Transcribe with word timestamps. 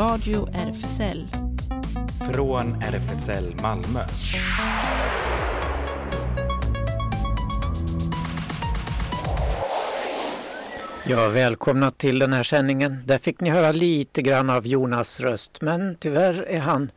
Radio 0.00 0.48
RFSL. 0.54 1.28
Från 2.32 2.82
RFSL 2.82 3.54
Malmö. 3.62 4.00
Ja, 11.06 11.28
välkomna 11.28 11.90
till 11.90 12.18
den 12.18 12.32
här 12.32 12.42
sändningen. 12.42 13.02
Där 13.06 13.18
fick 13.18 13.40
ni 13.40 13.50
höra 13.50 13.72
lite 13.72 14.22
grann 14.22 14.50
av 14.50 14.66
Jonas 14.66 15.20
röst, 15.20 15.60
men 15.60 15.96
tyvärr 15.96 16.42
är 16.42 16.60
han 16.60 16.90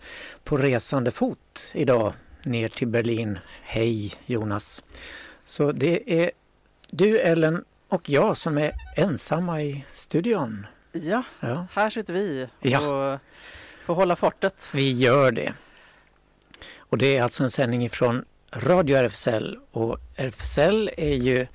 på 0.44 0.58
resande 0.58 1.12
fot 1.12 1.72
idag 1.74 2.14
ner 2.44 2.70
till 2.70 2.88
Berlin. 2.88 3.40
Hej 3.64 4.14
Jonas! 4.26 4.84
Så 5.46 5.72
det 5.72 6.22
är 6.22 6.32
du 6.92 7.20
Ellen 7.20 7.64
och 7.90 8.10
jag 8.10 8.38
som 8.38 8.58
är 8.58 8.72
ensamma 8.96 9.62
i 9.62 9.86
studion. 9.94 10.66
Ja, 10.94 11.24
Ja, 11.40 11.68
här 11.74 11.90
sitter 11.90 12.14
vi 12.14 12.44
och 12.44 12.50
Ja. 12.68 13.20
får 13.82 13.94
hålla 13.96 14.16
fortet. 14.16 14.72
vi 14.74 14.92
gör 14.92 15.32
det. 15.32 15.54
Och 16.78 16.98
det 16.98 17.18
är 17.18 17.24
alltså 17.24 17.44
en 17.44 17.52
sändning 17.52 17.86
ifrån 17.86 18.26
Radio 18.52 18.98
RFSL 18.98 19.60
och 19.72 19.98
RFSL 20.16 20.90
är 20.98 21.14
ju 21.16 21.48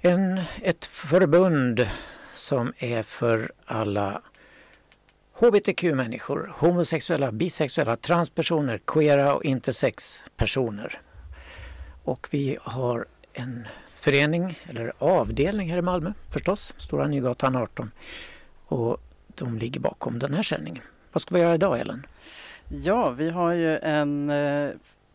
en, 0.00 0.40
ett 0.62 0.84
förbund 0.84 1.88
som 2.34 2.72
är 2.78 3.02
för 3.02 3.52
alla 3.64 4.22
hbtq-människor, 5.40 6.52
homosexuella, 6.58 7.32
bisexuella, 7.32 7.96
transpersoner, 7.96 8.78
queera 8.86 9.34
och 9.34 9.44
intersex-personer. 9.44 11.00
Och 12.04 12.28
vi 12.30 12.58
har 12.62 13.06
en 13.32 13.66
förening, 13.96 14.58
eller 14.68 14.92
avdelning 14.98 15.70
här 15.70 15.78
i 15.78 15.82
Malmö 15.82 16.12
förstås, 16.30 16.74
Stora 16.76 17.06
Nygatan 17.06 17.56
18. 17.56 17.90
Och 18.68 18.96
de 19.26 19.58
ligger 19.58 19.80
bakom 19.80 20.18
den 20.18 20.34
här 20.34 20.42
sändningen. 20.42 20.82
Vad 21.12 21.22
ska 21.22 21.34
vi 21.34 21.40
göra 21.40 21.54
idag 21.54 21.80
Ellen? 21.80 22.06
Ja, 22.68 23.10
vi 23.10 23.30
har 23.30 23.52
ju 23.52 23.78
en 23.78 24.30
eh, 24.30 24.70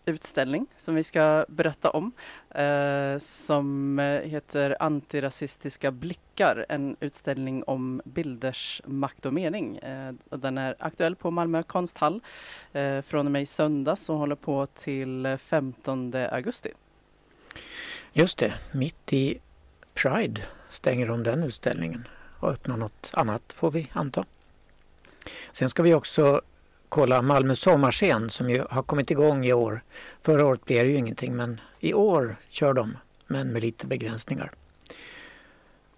utställning 0.05 0.67
som 0.77 0.95
vi 0.95 1.03
ska 1.03 1.45
berätta 1.47 1.89
om 1.89 2.11
eh, 2.49 3.17
som 3.17 3.99
eh, 3.99 4.05
heter 4.05 4.77
Antirasistiska 4.79 5.91
blickar, 5.91 6.65
en 6.69 6.95
utställning 6.99 7.63
om 7.63 8.01
bilders 8.05 8.81
makt 8.85 9.25
och 9.25 9.33
mening. 9.33 9.77
Eh, 9.77 10.13
den 10.29 10.57
är 10.57 10.75
aktuell 10.79 11.15
på 11.15 11.31
Malmö 11.31 11.63
konsthall 11.63 12.21
från 13.03 13.25
och 13.25 13.31
med 13.31 13.41
i 13.41 13.45
söndags 13.45 14.09
och 14.09 14.17
håller 14.17 14.35
på 14.35 14.65
till 14.65 15.25
eh, 15.25 15.37
15 15.37 16.13
augusti. 16.15 16.69
Just 18.13 18.37
det, 18.37 18.53
mitt 18.71 19.13
i 19.13 19.39
Pride 19.93 20.41
stänger 20.69 21.07
de 21.07 21.23
den 21.23 21.43
utställningen 21.43 22.07
och 22.43 22.51
öppna 22.51 22.75
något 22.75 23.09
annat 23.13 23.53
får 23.53 23.71
vi 23.71 23.87
anta. 23.93 24.25
Sen 25.51 25.69
ska 25.69 25.83
vi 25.83 25.93
också 25.93 26.41
kolla 26.89 27.21
Malmö 27.21 27.55
sommarscen 27.55 28.29
som 28.29 28.49
ju 28.49 28.65
har 28.69 28.83
kommit 28.83 29.11
igång 29.11 29.45
i 29.45 29.53
år. 29.53 29.83
Förra 30.21 30.45
året 30.45 30.65
blev 30.65 30.83
det 30.85 30.91
ju 30.91 30.97
ingenting 30.97 31.35
men 31.35 31.61
i 31.79 31.93
år 31.93 32.35
kör 32.49 32.73
de, 32.73 32.97
men 33.27 33.53
med 33.53 33.61
lite 33.61 33.87
begränsningar. 33.87 34.51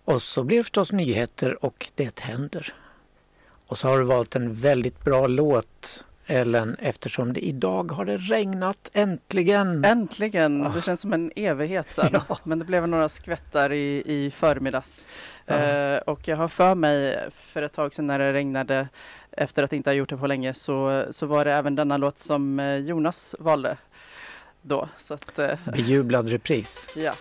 Och 0.05 0.21
så 0.21 0.43
blir 0.43 0.57
det 0.57 0.63
förstås 0.63 0.91
nyheter 0.91 1.65
och 1.65 1.87
det 1.95 2.19
händer. 2.19 2.73
Och 3.67 3.77
så 3.77 3.87
har 3.87 3.99
du 3.99 4.05
valt 4.05 4.35
en 4.35 4.53
väldigt 4.53 5.03
bra 5.03 5.27
låt 5.27 6.05
Ellen 6.27 6.75
eftersom 6.79 7.33
det 7.33 7.45
idag 7.45 7.91
har 7.91 8.05
det 8.05 8.17
regnat 8.17 8.89
äntligen. 8.93 9.85
Äntligen! 9.85 10.65
Ah. 10.65 10.71
Det 10.75 10.81
känns 10.81 11.01
som 11.01 11.13
en 11.13 11.31
evighet 11.35 11.93
sedan. 11.93 12.21
Ja. 12.29 12.37
Men 12.43 12.59
det 12.59 12.65
blev 12.65 12.87
några 12.87 13.09
skvättar 13.09 13.73
i, 13.73 14.03
i 14.05 14.31
förmiddags. 14.31 15.07
Ja. 15.45 15.55
Eh, 15.55 15.97
och 15.97 16.27
jag 16.27 16.37
har 16.37 16.47
för 16.47 16.75
mig 16.75 17.29
för 17.35 17.61
ett 17.61 17.73
tag 17.73 17.93
sedan 17.93 18.07
när 18.07 18.19
det 18.19 18.33
regnade 18.33 18.87
efter 19.31 19.63
att 19.63 19.73
inte 19.73 19.89
ha 19.89 19.95
gjort 19.95 20.09
det 20.09 20.17
på 20.17 20.27
länge 20.27 20.53
så, 20.53 21.05
så 21.11 21.25
var 21.25 21.45
det 21.45 21.53
även 21.53 21.75
denna 21.75 21.97
låt 21.97 22.19
som 22.19 22.59
eh, 22.59 22.75
Jonas 22.75 23.35
valde 23.39 23.77
då. 24.61 24.89
Så 24.97 25.13
att, 25.13 25.39
eh, 25.39 25.57
Bejublad 25.73 26.29
repris. 26.29 26.89
ja. 26.95 27.13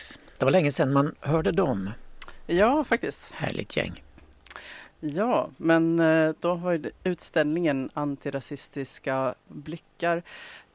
Eurythmics. 0.00 0.18
Det 0.38 0.44
var 0.44 0.52
länge 0.52 0.72
sedan 0.72 0.92
man 0.92 1.14
hörde 1.20 1.52
dem. 1.52 1.90
ja, 2.46 2.84
faktiskt. 2.84 3.32
Härligt 3.32 3.76
gäng. 3.76 4.02
Ja, 5.00 5.50
men 5.56 5.98
eh, 5.98 6.34
då 6.40 6.54
har 6.54 6.72
ju 6.72 6.90
utställningen 7.04 7.90
Antirasistiska 7.94 9.34
blickar 9.48 10.22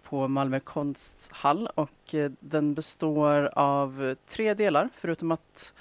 på 0.03 0.28
Malmö 0.28 0.59
konsthall 0.59 1.68
och 1.75 2.14
eh, 2.16 2.31
den 2.40 2.74
består 2.74 3.50
av 3.53 4.03
eh, 4.03 4.18
tre 4.28 4.53
delar 4.53 4.90
förutom 4.96 5.31
att 5.31 5.74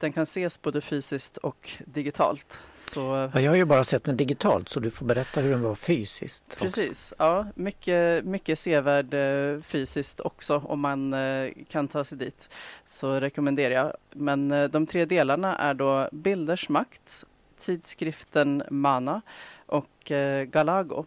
den 0.00 0.12
kan 0.12 0.22
ses 0.22 0.62
både 0.62 0.80
fysiskt 0.80 1.36
och 1.36 1.70
digitalt. 1.86 2.62
Så 2.74 3.30
Ja, 3.34 3.40
jag 3.40 3.50
har 3.50 3.56
ju 3.56 3.64
bara 3.64 3.84
sett 3.84 4.04
den 4.04 4.16
digitalt 4.16 4.68
så 4.68 4.80
du 4.80 4.90
får 4.90 5.06
berätta 5.06 5.40
hur 5.40 5.50
den 5.50 5.62
var 5.62 5.74
fysiskt. 5.74 6.44
också. 6.48 6.64
Precis, 6.64 7.14
ja, 7.18 7.46
mycket, 7.54 8.24
mycket 8.24 8.58
sevärd 8.58 9.14
eh, 9.14 9.62
fysiskt 9.62 10.20
också 10.20 10.62
om 10.66 10.80
man 10.80 11.12
eh, 11.12 11.50
kan 11.68 11.88
ta 11.88 12.04
sig 12.04 12.18
dit. 12.18 12.48
Så 12.86 13.20
rekommenderar 13.20 13.74
jag. 13.74 13.92
Men 14.12 14.52
eh, 14.52 14.68
de 14.68 14.86
tre 14.86 15.04
delarna 15.04 15.56
är 15.56 15.74
då 15.74 16.08
Bilders 16.12 16.68
makt, 16.68 17.24
tidskriften 17.58 18.62
Mana 18.70 19.22
och 19.70 20.10
eh, 20.10 20.44
Galago. 20.44 21.04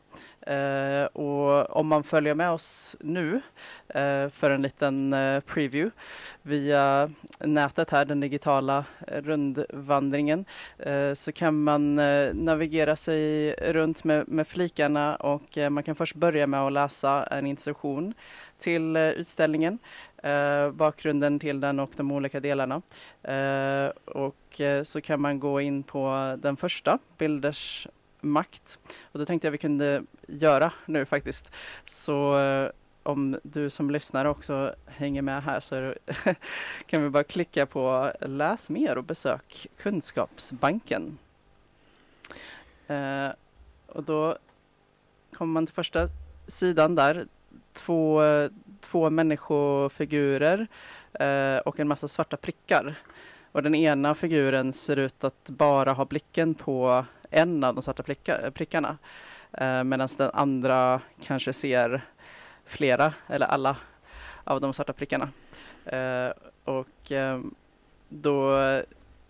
Eh, 0.48 1.06
och 1.06 1.76
om 1.76 1.88
man 1.88 2.04
följer 2.04 2.36
med 2.36 2.52
oss 2.52 2.96
nu 3.00 3.42
eh, 3.88 4.30
för 4.30 4.52
en 4.52 4.62
liten 4.62 5.14
eh, 5.14 5.40
preview 5.40 5.92
via 6.42 7.12
nätet 7.40 7.90
här, 7.90 8.06
den 8.06 8.20
digitala 8.20 8.86
rundvandringen, 9.08 10.46
eh, 10.78 11.14
så 11.14 11.32
kan 11.32 11.64
man 11.64 12.00
eh, 12.00 12.34
navigera 12.34 12.96
sig 12.96 13.54
runt 13.54 14.04
med, 14.04 14.28
med 14.28 14.48
flikarna 14.48 15.16
och 15.16 15.58
man 15.72 15.84
kan 15.84 15.96
först 15.96 16.16
börja 16.16 16.48
med 16.48 16.60
att 16.60 16.74
läsa 16.74 17.24
en 17.24 17.48
instruktion 17.48 18.14
till 18.60 18.98
utställningen, 18.98 19.80
bakgrunden 20.74 21.40
till 21.40 21.60
den 21.60 21.80
och 21.80 21.92
de 21.96 22.12
olika 22.12 22.40
delarna. 22.40 22.82
Och 24.06 24.62
så 24.84 25.02
kan 25.02 25.22
man 25.22 25.40
gå 25.40 25.62
in 25.62 25.84
på 25.84 26.36
den 26.42 26.58
första, 26.58 27.00
Bilders 27.18 27.88
makt. 28.24 28.80
Och 29.12 29.20
det 29.20 29.26
tänkte 29.26 29.48
jag 29.48 29.52
vi 29.52 29.58
kunde 29.58 30.04
göra 30.28 30.72
nu 30.86 31.06
faktiskt. 31.06 31.52
Så 31.86 32.40
eh, 32.40 32.70
om 33.04 33.40
du 33.44 33.70
som 33.70 33.92
lyssnar 33.92 34.26
också 34.26 34.76
hänger 34.86 35.22
med 35.22 35.44
här 35.44 35.60
så 35.60 35.94
kan 36.86 37.04
vi 37.04 37.10
bara 37.10 37.24
klicka 37.24 37.66
på 37.66 38.12
läs 38.20 38.70
mer 38.70 38.98
och 38.98 39.04
besök 39.04 39.68
Kunskapsbanken. 39.78 41.18
Eh, 42.88 43.30
och 43.88 44.04
då 44.04 44.38
kommer 45.34 45.54
man 45.54 45.66
till 45.66 45.76
första 45.76 46.08
sidan 46.48 46.96
där. 46.96 47.26
Två, 47.74 48.22
två 48.82 49.10
människofigurer 49.10 50.68
eh, 51.14 51.58
och 51.58 51.80
en 51.80 51.88
massa 51.88 52.08
svarta 52.08 52.38
prickar. 52.38 52.96
Och 53.52 53.64
den 53.64 53.76
ena 53.76 54.16
figuren 54.16 54.74
ser 54.74 54.98
ut 54.98 55.24
att 55.24 55.50
bara 55.50 55.94
ha 55.94 56.06
blicken 56.06 56.54
på 56.54 57.06
en 57.34 57.64
av 57.64 57.76
de 57.76 57.82
svarta 57.82 58.04
prickar, 58.04 58.52
prickarna. 58.52 58.98
Eh, 59.52 59.84
Medan 59.84 60.08
den 60.18 60.32
andra 60.34 61.02
kanske 61.22 61.54
ser 61.54 62.02
flera 62.66 63.14
eller 63.28 63.46
alla 63.46 63.78
av 64.44 64.62
de 64.62 64.74
svarta 64.74 64.94
prickarna. 64.94 65.30
Eh, 65.86 66.32
och 66.64 67.12
eh, 67.12 67.40
då 68.10 68.58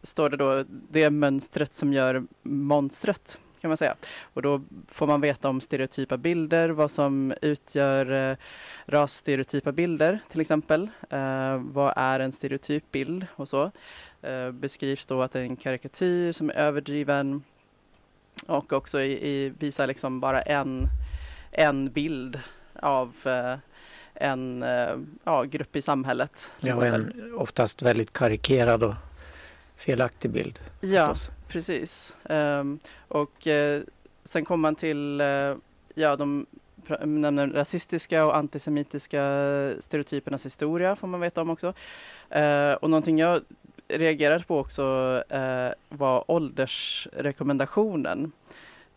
står 0.01 0.29
det 0.29 0.37
då 0.37 0.63
det 0.67 1.09
mönstret 1.09 1.73
som 1.73 1.93
gör 1.93 2.23
monstret 2.43 3.39
kan 3.63 3.69
man 3.69 3.77
säga. 3.77 3.95
Och 4.33 4.41
då 4.41 4.61
får 4.87 5.07
man 5.07 5.21
veta 5.21 5.49
om 5.49 5.61
stereotypa 5.61 6.17
bilder, 6.17 6.69
vad 6.69 6.91
som 6.91 7.33
utgör 7.41 8.31
eh, 8.31 8.37
rasstereotypa 8.85 9.71
bilder 9.71 10.19
till 10.29 10.41
exempel. 10.41 10.89
Eh, 11.09 11.57
vad 11.57 11.93
är 11.95 12.19
en 12.19 12.31
stereotyp 12.31 12.91
bild 12.91 13.25
och 13.35 13.47
så. 13.47 13.71
Eh, 14.21 14.51
beskrivs 14.51 15.05
då 15.05 15.21
att 15.21 15.31
det 15.31 15.39
är 15.39 15.43
en 15.43 15.55
karikatyr 15.55 16.31
som 16.31 16.49
är 16.49 16.53
överdriven 16.53 17.43
och 18.47 18.73
också 18.73 19.01
i, 19.01 19.27
i, 19.29 19.53
visar 19.59 19.87
liksom 19.87 20.19
bara 20.19 20.41
en, 20.41 20.87
en 21.51 21.91
bild 21.91 22.39
av 22.75 23.13
eh, 23.25 23.55
en 24.13 24.63
eh, 24.63 24.95
ja, 25.23 25.43
grupp 25.43 25.75
i 25.75 25.81
samhället. 25.81 26.51
Ja, 26.59 26.85
en 26.85 27.33
oftast 27.37 27.81
väldigt 27.81 28.13
karikerad 28.13 28.83
och 28.83 28.93
felaktig 29.75 30.31
bild. 30.31 30.59
Ja, 30.81 31.07
förstås. 31.07 31.31
precis. 31.47 32.15
Um, 32.23 32.79
och 33.07 33.47
uh, 33.47 33.81
sen 34.23 34.45
kommer 34.45 34.61
man 34.61 34.75
till 34.75 35.21
uh, 35.21 35.57
ja, 35.93 36.15
de 36.15 36.45
nämner 36.99 37.47
rasistiska 37.47 38.25
och 38.25 38.37
antisemitiska 38.37 39.19
stereotypernas 39.79 40.45
historia 40.45 40.95
får 40.95 41.07
man 41.07 41.19
veta 41.19 41.41
om 41.41 41.49
också. 41.49 41.73
Uh, 42.35 42.73
och 42.73 42.89
någonting 42.89 43.19
jag 43.19 43.41
reagerade 43.87 44.43
på 44.43 44.59
också 44.59 44.83
eh, 45.29 45.69
var 45.89 46.31
åldersrekommendationen. 46.31 48.31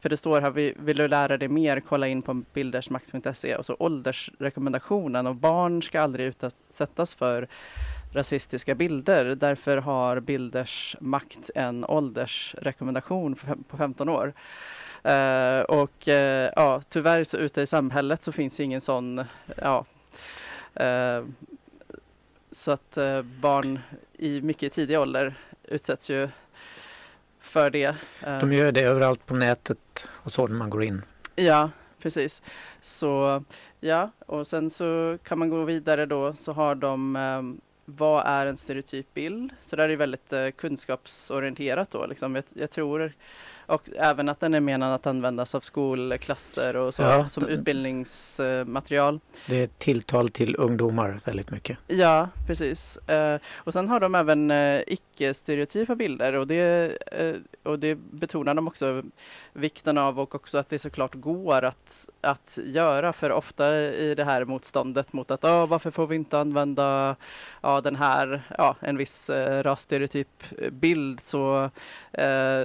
För 0.01 0.09
det 0.09 0.17
står 0.17 0.41
här, 0.41 0.51
vill 0.81 0.97
du 0.97 1.09
lära 1.09 1.37
dig 1.37 1.49
mer, 1.49 1.81
kolla 1.81 2.09
in 2.09 2.23
på 2.23 2.43
bildersmakt.se 2.53 3.57
och 3.57 3.67
så 3.67 3.77
åldersrekommendationen 3.79 5.27
och 5.27 5.37
barn 5.37 5.83
ska 5.83 6.01
aldrig 6.01 6.27
utsättas 6.27 7.15
för 7.15 7.49
rasistiska 8.13 8.75
bilder. 8.75 9.25
Därför 9.25 9.77
har 9.77 10.21
Bilders 10.21 10.97
makt 11.01 11.51
en 11.55 11.85
åldersrekommendation 11.85 13.37
på 13.69 13.77
15 13.77 14.09
år. 14.09 14.33
Uh, 15.09 15.61
och 15.61 16.09
uh, 16.09 16.15
ja, 16.57 16.83
tyvärr 16.89 17.25
så 17.25 17.37
ute 17.37 17.63
i 17.63 17.67
samhället 17.67 18.23
så 18.23 18.33
finns 18.33 18.61
ingen 18.61 18.81
sån, 18.81 19.25
ja, 19.63 19.85
uh, 20.81 21.25
så 22.57 22.71
att 22.71 22.99
barn 23.41 23.79
i 24.13 24.41
mycket 24.41 24.73
tidig 24.73 24.99
ålder 24.99 25.35
utsätts 25.65 26.11
ju 26.11 26.29
för 27.41 27.71
det. 27.71 27.95
De 28.21 28.53
gör 28.53 28.73
det 28.73 28.81
överallt 28.81 29.27
på 29.27 29.35
nätet 29.35 30.09
och 30.09 30.33
så 30.33 30.47
när 30.47 30.57
man 30.57 30.71
går 30.71 30.83
in. 30.83 31.03
Ja, 31.37 31.71
precis. 32.03 32.43
Så 32.81 33.45
ja, 33.81 34.11
och 34.27 34.47
sen 34.47 34.71
så 34.71 35.19
kan 35.23 35.39
man 35.39 35.51
gå 35.51 35.65
vidare 35.65 36.07
då 36.07 36.35
så 36.35 36.53
har 36.53 36.75
de 36.75 37.17
um, 37.17 37.61
vad 37.85 38.27
är 38.27 38.47
en 38.47 38.57
stereotyp 38.57 39.15
bild? 39.15 39.53
Så 39.63 39.77
det 39.77 39.83
är 39.83 39.97
väldigt 39.97 40.33
uh, 40.33 40.51
kunskapsorienterat 40.51 41.91
då. 41.91 42.07
Liksom. 42.07 42.35
Jag, 42.35 42.45
jag, 42.55 42.71
tror 42.71 43.13
och 43.67 43.91
även 43.97 44.29
att 44.29 44.41
den 44.41 44.55
är 44.55 44.61
menad 44.61 44.95
att 44.95 45.07
användas 45.07 45.55
av 45.55 45.61
skolklasser 45.61 46.77
och 46.77 46.95
så 46.95 47.03
ja, 47.03 47.29
som 47.29 47.47
utbildningsmaterial. 47.47 49.21
Det 49.47 49.63
är 49.63 49.67
tilltal 49.67 50.29
till 50.29 50.57
ungdomar 50.59 51.21
väldigt 51.25 51.51
mycket. 51.51 51.79
Ja, 51.87 52.29
precis. 52.47 52.99
Uh, 53.11 53.41
och 53.55 53.73
sen 53.73 53.89
har 53.89 54.01
de 54.01 54.15
även 54.15 54.51
uh, 54.51 54.83
icke-stereotypa 54.87 55.95
bilder 55.95 56.33
och 56.33 56.47
det, 56.47 56.93
uh, 57.21 57.37
och 57.63 57.79
det 57.79 57.95
betonar 57.95 58.55
de 58.55 58.69
också 58.69 59.03
vikten 59.57 59.99
av 59.99 60.21
och 60.21 60.35
också 60.35 60.59
att 60.59 60.69
det 60.69 60.79
såklart 60.79 61.15
går 61.15 61.65
att, 61.65 62.09
att 62.21 62.59
göra 62.65 63.13
för 63.13 63.31
ofta 63.31 63.77
i 63.77 64.15
det 64.15 64.25
här 64.25 64.45
motståndet 64.45 65.13
mot 65.13 65.31
att 65.31 65.45
oh, 65.45 65.67
varför 65.67 65.91
får 65.91 66.07
vi 66.07 66.17
inte 66.17 66.41
använda 66.41 67.17
ja, 67.61 67.81
den 67.81 67.97
här, 67.97 68.43
ja, 68.59 68.77
en 68.81 68.97
viss 68.97 69.31
eh, 69.31 69.63
rasstereotyp 69.63 70.45
bild 70.71 71.21
så, 71.21 71.71
eh, 72.13 72.65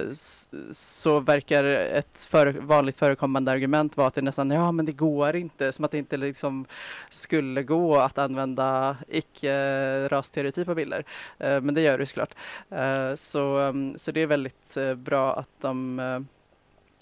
så 0.70 1.20
verkar 1.20 1.64
ett 1.64 2.20
för, 2.20 2.46
vanligt 2.46 2.96
förekommande 2.96 3.52
argument 3.52 3.96
vara 3.96 4.08
att 4.08 4.14
det 4.14 4.22
nästan, 4.22 4.50
ja 4.50 4.72
men 4.72 4.86
det 4.86 4.92
går 4.92 5.36
inte, 5.36 5.72
som 5.72 5.84
att 5.84 5.90
det 5.90 5.98
inte 5.98 6.16
liksom 6.16 6.66
skulle 7.08 7.62
gå 7.62 7.96
att 7.96 8.18
använda 8.18 8.96
icke-rasstereotypa 9.08 10.70
eh, 10.70 10.74
bilder. 10.74 11.04
Eh, 11.38 11.60
men 11.60 11.74
det 11.74 11.80
gör 11.80 11.98
det 11.98 12.06
såklart. 12.06 12.34
Eh, 12.70 13.14
så, 13.14 13.58
ehm, 13.58 13.98
så 13.98 14.12
det 14.12 14.20
är 14.20 14.26
väldigt 14.26 14.76
eh, 14.76 14.94
bra 14.94 15.34
att 15.34 15.60
de 15.60 16.26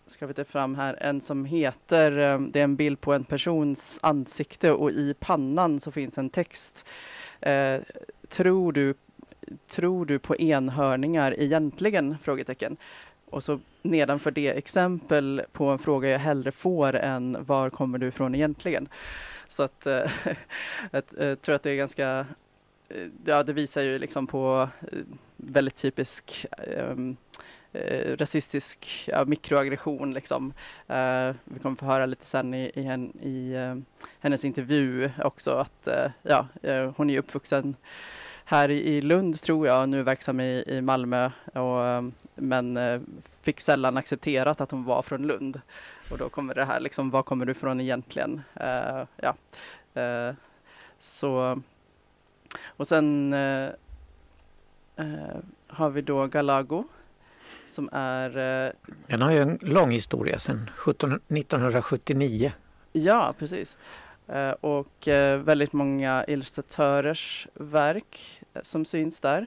ska 0.09 0.27
vi 0.27 0.35
ta 0.35 0.45
fram 0.45 0.75
här, 0.75 0.99
en 1.01 1.21
som 1.21 1.45
heter, 1.45 2.19
eh, 2.19 2.41
det 2.41 2.61
är 2.61 2.65
en 2.65 2.77
bild 2.77 3.01
på 3.01 3.13
en 3.13 3.25
persons 3.25 3.99
ansikte 4.03 4.73
och 4.73 4.91
i 4.91 5.15
pannan 5.19 5.81
så 5.81 5.91
finns 5.91 6.19
en 6.19 6.31
text. 6.31 6.87
Eh, 7.41 7.81
tror 8.29 8.73
du 8.73 8.95
tror 9.69 10.07
du 10.07 10.19
på 10.19 10.37
enhörningar 10.37 11.41
egentligen? 11.41 12.19
Frågetecken. 12.23 12.77
Och 13.31 13.45
så 13.45 13.61
nedanför 13.83 14.31
det 14.31 14.49
exempel 14.49 15.43
på 15.53 15.65
en 15.65 15.79
fråga 15.79 16.09
jag 16.09 16.19
hellre 16.19 16.53
får 16.53 16.97
än 16.97 17.45
var 17.45 17.71
kommer 17.71 17.99
du 17.99 18.09
ifrån 18.09 18.35
egentligen? 18.35 18.89
Så 19.49 19.63
att 19.63 19.87
eh, 19.87 20.11
jag 20.91 21.03
eh, 21.19 21.35
tror 21.35 21.55
att 21.55 21.63
det 21.63 21.71
är 21.71 21.77
ganska, 21.77 22.27
ja 23.25 23.43
det 23.43 23.53
visar 23.53 23.83
ju 23.83 23.99
liksom 23.99 24.27
på 24.27 24.69
väldigt 25.37 25.77
typisk 25.77 26.47
eh, 26.59 26.97
eh, 27.73 28.17
rasistisk 28.17 29.05
ja, 29.07 29.25
mikroaggression. 29.25 30.15
Liksom. 30.15 30.53
Eh, 30.87 31.35
vi 31.45 31.59
kommer 31.63 31.77
få 31.77 31.87
höra 31.87 32.07
lite 32.07 32.27
sen 32.27 32.55
i, 32.55 32.73
i, 32.75 32.83
hen, 32.83 33.13
i 33.23 33.53
eh, 33.53 33.77
hennes 34.21 34.45
intervju 34.45 35.11
också 35.25 35.51
att 35.51 35.87
eh, 35.87 36.11
ja, 36.23 36.47
eh, 36.63 36.93
hon 36.97 37.11
är 37.11 37.19
uppvuxen 37.19 37.77
här 38.45 38.71
i 38.71 39.01
Lund 39.01 39.43
tror 39.43 39.67
jag, 39.67 39.89
nu 39.89 40.03
verksam 40.03 40.41
i, 40.41 40.65
i 40.67 40.81
Malmö, 40.81 41.31
och, 41.55 41.85
eh, 41.85 42.03
men 42.35 42.79
fick 43.43 43.61
sällan 43.61 43.97
accepterat 43.97 44.61
att 44.61 44.71
hon 44.71 44.85
var 44.85 45.03
från 45.03 45.27
Lund. 45.27 45.61
Och 46.11 46.19
då 46.19 46.29
kommer 46.29 46.55
det 46.55 46.65
här, 46.65 46.81
liksom, 46.81 47.11
var 47.11 47.23
kommer 47.23 47.47
du 47.47 47.55
från 47.55 47.81
egentligen? 47.81 48.43
Uh, 48.61 49.05
ja. 49.17 49.35
Uh, 50.03 50.35
så, 51.01 51.63
och 52.67 52.87
sen 52.87 53.33
har 55.67 55.91
vi 55.91 56.03
då 56.03 56.27
Galago 56.27 56.85
som 57.71 57.89
är... 57.93 58.31
Den 59.07 59.23
har 59.23 59.31
ju 59.31 59.39
en 59.39 59.59
lång 59.63 59.91
historia 59.91 60.39
sedan 60.39 60.71
1979. 60.87 62.53
Ja, 62.93 63.35
precis. 63.39 63.79
Eh, 64.29 64.51
och 64.51 65.09
eh, 65.09 65.39
väldigt 65.39 65.73
många 65.73 66.25
illustratörers 66.29 67.49
verk 67.55 68.43
eh, 68.55 68.63
som 68.63 68.85
syns 68.85 69.21
där. 69.21 69.47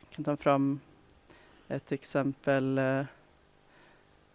Jag 0.00 0.10
kan 0.10 0.24
ta 0.24 0.36
fram 0.36 0.80
ett 1.68 1.92
exempel. 1.92 2.80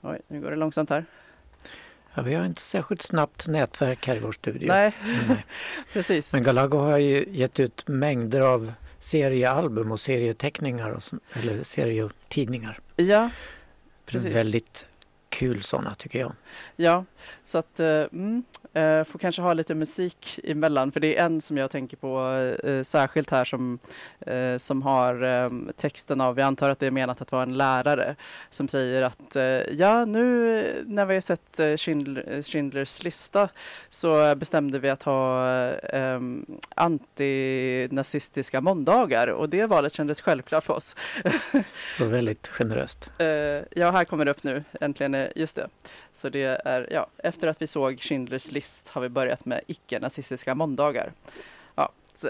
Oj, 0.02 0.22
nu 0.28 0.42
går 0.42 0.50
det 0.50 0.56
långsamt 0.56 0.90
här. 0.90 1.06
Ja, 2.14 2.22
vi 2.22 2.34
har 2.34 2.46
inte 2.46 2.62
särskilt 2.62 3.02
snabbt 3.02 3.48
nätverk 3.48 4.08
här 4.08 4.16
i 4.16 4.20
vår 4.20 4.32
studio. 4.32 4.68
Nej, 4.68 4.96
Nej. 5.28 5.46
precis. 5.94 6.34
Men 6.34 6.44
Galago 6.44 6.78
har 6.78 6.98
ju 6.98 7.26
gett 7.30 7.60
ut 7.60 7.88
mängder 7.88 8.42
av 8.42 8.74
seriealbum 9.04 9.92
och 9.92 10.00
serieteckningar 10.00 10.90
och, 10.90 11.04
eller 11.34 11.64
serietidningar. 11.64 12.80
Ja, 12.96 13.30
precis. 14.06 14.36
Väldigt 14.36 14.86
kul 15.34 15.64
sådana 15.64 15.96
tycker 15.96 16.20
jag. 16.20 16.32
Ja, 16.76 17.06
så 17.46 17.58
att 17.58 17.80
eh, 17.80 17.88
mm, 17.88 18.44
eh, 18.74 19.04
får 19.04 19.20
kanske 19.20 19.42
ha 19.42 19.54
lite 19.54 19.76
musik 19.76 20.40
emellan 20.44 20.92
för 20.92 21.00
det 21.00 21.18
är 21.18 21.26
en 21.26 21.42
som 21.42 21.58
jag 21.58 21.72
tänker 21.72 21.98
på 21.98 22.32
eh, 22.64 22.84
särskilt 22.84 23.30
här 23.30 23.46
som, 23.46 23.80
som 24.58 24.82
har 24.82 25.74
texten 25.74 26.22
av, 26.22 26.36
vi 26.36 26.42
antar 26.42 26.70
att 26.70 26.80
det 26.80 26.88
är 26.88 26.92
menat 26.92 27.22
att 27.22 27.32
vara 27.32 27.44
en 27.44 27.58
lärare 27.58 28.16
som 28.50 28.68
säger 28.68 29.02
att 29.02 29.38
ja 29.72 30.06
nu 30.06 30.64
när 30.86 31.06
vi 31.06 31.14
har 31.14 31.22
sett 31.22 31.80
Schindler, 31.80 32.42
Schindlers 32.42 33.04
lista 33.04 33.50
så 33.90 34.36
bestämde 34.36 34.80
vi 34.80 34.90
att 34.90 35.04
ha 35.04 35.48
eh, 35.74 36.20
antinazistiska 36.76 38.62
måndagar 38.62 39.28
och 39.28 39.50
det 39.50 39.66
valet 39.66 39.94
kändes 39.94 40.22
självklart 40.22 40.64
för 40.64 40.74
oss. 40.74 40.96
så 41.98 42.06
väldigt 42.06 42.48
generöst. 42.48 43.12
ja, 43.76 43.92
här 43.92 44.06
kommer 44.06 44.26
det 44.26 44.32
upp 44.32 44.44
nu 44.44 44.64
äntligen 44.82 45.23
Eh, 45.24 45.32
just 45.36 45.56
det. 45.56 45.70
Så 46.14 46.30
det 46.30 46.62
är, 46.66 46.88
ja, 46.92 47.08
efter 47.18 47.48
att 47.48 47.62
vi 47.62 47.68
såg 47.68 48.00
Schindlers 48.00 48.52
list 48.52 48.90
har 48.90 49.02
vi 49.02 49.10
börjat 49.10 49.46
med 49.46 49.62
icke-nazistiska 49.68 50.56
måndagar. 50.56 51.12
Ja, 51.76 51.92
så, 52.16 52.30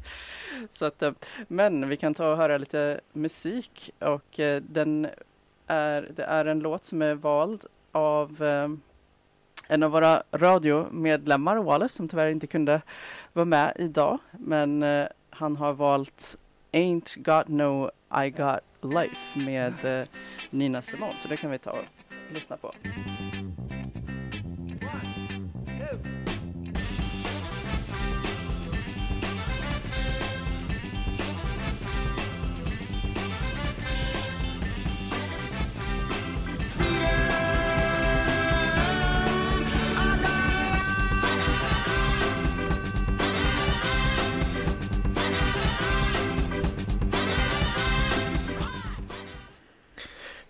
så 0.70 0.84
att, 0.84 1.02
eh, 1.02 1.12
men 1.48 1.88
vi 1.88 1.96
kan 1.96 2.14
ta 2.14 2.30
och 2.30 2.36
höra 2.36 2.58
lite 2.58 3.00
musik 3.12 3.90
och 3.98 4.40
eh, 4.40 4.62
den 4.62 5.08
är, 5.66 6.10
det 6.16 6.24
är 6.24 6.44
en 6.44 6.60
låt 6.60 6.84
som 6.84 7.02
är 7.02 7.14
vald 7.14 7.64
av 7.92 8.42
eh, 8.42 8.68
en 9.68 9.82
av 9.82 9.90
våra 9.90 10.22
radiomedlemmar, 10.32 11.56
Wallace, 11.56 11.96
som 11.96 12.08
tyvärr 12.08 12.30
inte 12.30 12.46
kunde 12.46 12.82
vara 13.32 13.44
med 13.44 13.72
idag. 13.78 14.18
Men 14.32 14.84
han 15.30 15.56
har 15.56 15.72
valt 15.72 16.36
Ain't 16.72 17.18
Got 17.18 17.48
No 17.48 17.90
I 18.24 18.30
Got 18.30 18.60
Life 18.94 19.38
med 19.38 20.06
Nina 20.50 20.82
Simone, 20.82 21.18
så 21.18 21.28
det 21.28 21.36
kan 21.36 21.50
vi 21.50 21.58
ta 21.58 21.76
och 22.30 22.34
lyssna 22.34 22.56
på. 22.56 22.74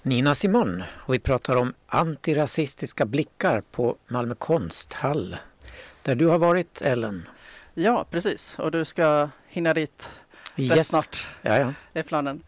Nina 0.02 0.34
Simon 0.34 0.82
och 0.92 1.14
vi 1.14 1.18
pratar 1.18 1.56
om 1.56 1.74
antirasistiska 1.86 3.06
blickar 3.06 3.60
på 3.60 3.96
Malmö 4.08 4.34
konsthall. 4.34 5.36
Där 6.02 6.14
du 6.14 6.26
har 6.26 6.38
varit 6.38 6.82
Ellen. 6.82 7.28
Ja 7.74 8.06
precis 8.10 8.58
och 8.58 8.70
du 8.70 8.84
ska 8.84 9.28
hinna 9.48 9.74
dit 9.74 10.20
yes. 10.56 10.76
rätt 10.76 10.86
snart. 10.86 11.26
Ja, 11.42 11.58
ja. 11.58 11.72
är 11.92 12.02
planen. 12.02 12.42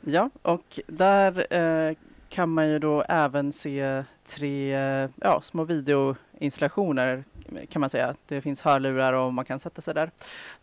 Ja 0.00 0.30
och 0.42 0.80
där 0.86 1.54
eh, 1.54 1.96
kan 2.28 2.48
man 2.48 2.68
ju 2.68 2.78
då 2.78 3.02
även 3.08 3.52
se 3.52 4.04
tre 4.26 4.74
eh, 4.74 5.10
ja, 5.20 5.40
små 5.42 5.64
videoinstallationer 5.64 7.24
kan 7.70 7.80
man 7.80 7.90
säga. 7.90 8.14
Det 8.28 8.40
finns 8.40 8.60
hörlurar 8.60 9.12
och 9.12 9.34
man 9.34 9.44
kan 9.44 9.60
sätta 9.60 9.80
sig 9.80 9.94
där. 9.94 10.10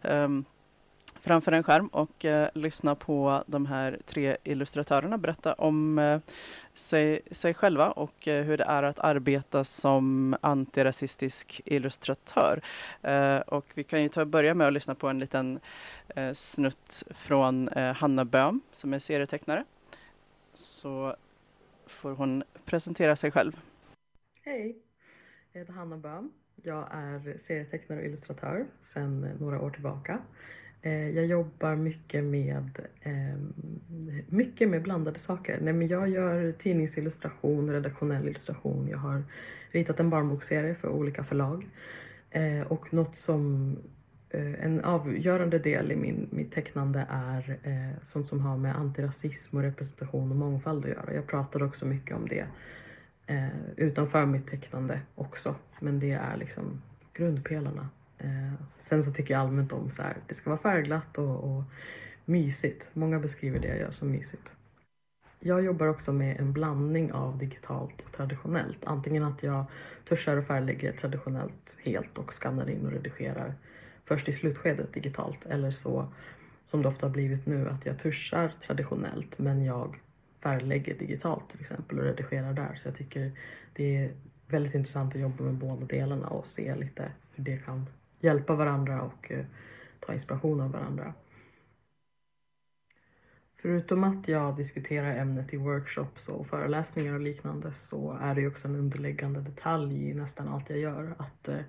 Um, 0.01 0.46
framför 1.21 1.51
en 1.51 1.63
skärm 1.63 1.88
och 1.88 2.25
eh, 2.25 2.49
lyssna 2.53 2.95
på 2.95 3.43
de 3.47 3.65
här 3.65 3.99
tre 4.05 4.38
illustratörerna 4.43 5.17
berätta 5.17 5.53
om 5.53 5.99
eh, 5.99 6.19
sig, 6.73 7.21
sig 7.31 7.53
själva 7.53 7.91
och 7.91 8.27
eh, 8.27 8.43
hur 8.43 8.57
det 8.57 8.63
är 8.63 8.83
att 8.83 8.99
arbeta 8.99 9.63
som 9.63 10.35
antirasistisk 10.41 11.61
illustratör. 11.65 12.61
Eh, 13.01 13.38
och 13.38 13.65
vi 13.73 13.83
kan 13.83 14.03
ju 14.03 14.09
ta 14.09 14.25
börja 14.25 14.53
med 14.53 14.67
att 14.67 14.73
lyssna 14.73 14.95
på 14.95 15.07
en 15.07 15.19
liten 15.19 15.59
eh, 16.07 16.33
snutt 16.33 17.03
från 17.09 17.69
eh, 17.69 17.93
Hanna 17.93 18.25
Böhm 18.25 18.61
som 18.71 18.93
är 18.93 18.99
serietecknare. 18.99 19.65
Så 20.53 21.15
får 21.88 22.11
hon 22.11 22.43
presentera 22.65 23.15
sig 23.15 23.31
själv. 23.31 23.59
Hej, 24.41 24.77
jag 25.51 25.59
heter 25.59 25.73
Hanna 25.73 25.97
Böhm. 25.97 26.31
Jag 26.63 26.88
är 26.91 27.38
serietecknare 27.38 27.99
och 27.99 28.05
illustratör 28.05 28.65
sedan 28.81 29.23
eh, 29.23 29.41
några 29.41 29.61
år 29.61 29.69
tillbaka. 29.69 30.19
Eh, 30.81 31.09
jag 31.09 31.25
jobbar 31.25 31.75
mycket 31.75 32.24
med, 32.24 32.79
eh, 33.01 33.39
mycket 34.27 34.69
med 34.69 34.81
blandade 34.81 35.19
saker. 35.19 35.59
Nej, 35.62 35.74
men 35.74 35.88
jag 35.88 36.09
gör 36.09 36.51
tidningsillustration, 36.51 37.71
redaktionell 37.71 38.27
illustration. 38.27 38.88
Jag 38.88 38.98
har 38.98 39.24
ritat 39.71 40.00
en 40.00 40.09
barnbokserie 40.09 40.75
för 40.75 40.89
olika 40.89 41.24
förlag. 41.24 41.67
Eh, 42.29 42.62
och 42.62 42.93
något 42.93 43.17
som 43.17 43.75
eh, 44.29 44.65
en 44.65 44.83
avgörande 44.83 45.59
del 45.59 45.91
i 45.91 45.95
min, 45.95 46.27
mitt 46.31 46.51
tecknande 46.51 47.07
är 47.09 47.59
eh, 47.63 48.03
sånt 48.03 48.27
som 48.27 48.39
har 48.39 48.57
med 48.57 48.75
antirasism 48.75 49.57
och 49.57 49.63
representation 49.63 50.31
och 50.31 50.38
mångfald 50.38 50.86
att 50.86 50.91
göra. 50.91 51.13
Jag 51.13 51.27
pratar 51.27 51.63
också 51.63 51.86
mycket 51.86 52.15
om 52.17 52.27
det 52.27 52.45
eh, 53.27 53.48
utanför 53.77 54.25
mitt 54.25 54.48
tecknande 54.48 55.01
också. 55.15 55.55
Men 55.79 56.00
det 56.00 56.12
är 56.12 56.38
liksom 56.38 56.81
grundpelarna 57.13 57.89
Eh, 58.19 58.53
sen 58.79 59.03
så 59.03 59.11
tycker 59.11 59.33
jag 59.33 59.41
allmänt 59.41 59.71
om 59.71 59.89
så 59.89 60.01
här, 60.01 60.17
det 60.27 60.35
ska 60.35 60.49
vara 60.49 60.61
färgglatt 60.61 61.17
och, 61.17 61.43
och 61.43 61.63
mysigt. 62.25 62.89
Många 62.93 63.19
beskriver 63.19 63.59
det 63.59 63.67
jag 63.67 63.77
gör 63.79 63.91
som 63.91 64.11
mysigt. 64.11 64.55
Jag 65.39 65.63
jobbar 65.63 65.88
också 65.88 66.13
med 66.13 66.39
en 66.39 66.53
blandning 66.53 67.11
av 67.11 67.38
digitalt 67.38 68.01
och 68.05 68.11
traditionellt. 68.11 68.85
Antingen 68.85 69.23
att 69.23 69.43
jag 69.43 69.65
tuschar 70.05 70.38
och 70.38 70.45
färglägger 70.45 70.91
traditionellt 70.91 71.77
helt 71.83 72.17
och 72.17 72.33
skannar 72.33 72.69
in 72.69 72.85
och 72.85 72.91
redigerar 72.91 73.55
först 74.03 74.29
i 74.29 74.33
slutskedet 74.33 74.93
digitalt 74.93 75.45
eller 75.45 75.71
så 75.71 76.07
som 76.65 76.81
det 76.81 76.88
ofta 76.88 77.05
har 77.05 77.13
blivit 77.13 77.45
nu 77.45 77.69
att 77.69 77.85
jag 77.85 77.99
tuschar 77.99 78.53
traditionellt 78.67 79.39
men 79.39 79.65
jag 79.65 79.99
färglägger 80.43 80.99
digitalt 80.99 81.49
till 81.49 81.59
exempel 81.59 81.99
och 81.99 82.05
redigerar 82.05 82.53
där. 82.53 82.79
Så 82.81 82.88
jag 82.88 82.95
tycker 82.95 83.31
det 83.73 83.97
är 83.97 84.11
väldigt 84.47 84.75
intressant 84.75 85.15
att 85.15 85.21
jobba 85.21 85.43
med 85.43 85.53
båda 85.53 85.85
delarna 85.85 86.27
och 86.27 86.47
se 86.47 86.75
lite 86.75 87.11
hur 87.35 87.43
det 87.43 87.57
kan 87.57 87.85
hjälpa 88.19 88.55
varandra 88.55 89.01
och 89.01 89.31
eh, 89.31 89.45
ta 89.99 90.13
inspiration 90.13 90.61
av 90.61 90.71
varandra. 90.71 91.13
Förutom 93.61 94.03
att 94.03 94.27
jag 94.27 94.55
diskuterar 94.55 95.15
ämnet 95.15 95.53
i 95.53 95.57
workshops 95.57 96.29
och 96.29 96.47
föreläsningar 96.47 97.13
och 97.13 97.21
liknande 97.21 97.73
så 97.73 98.17
är 98.21 98.35
det 98.35 98.47
också 98.47 98.67
en 98.67 98.75
underliggande 98.75 99.41
detalj 99.41 100.09
i 100.09 100.13
nästan 100.13 100.47
allt 100.47 100.69
jag 100.69 100.79
gör. 100.79 101.15
Att 101.17 101.47
eh, 101.47 101.61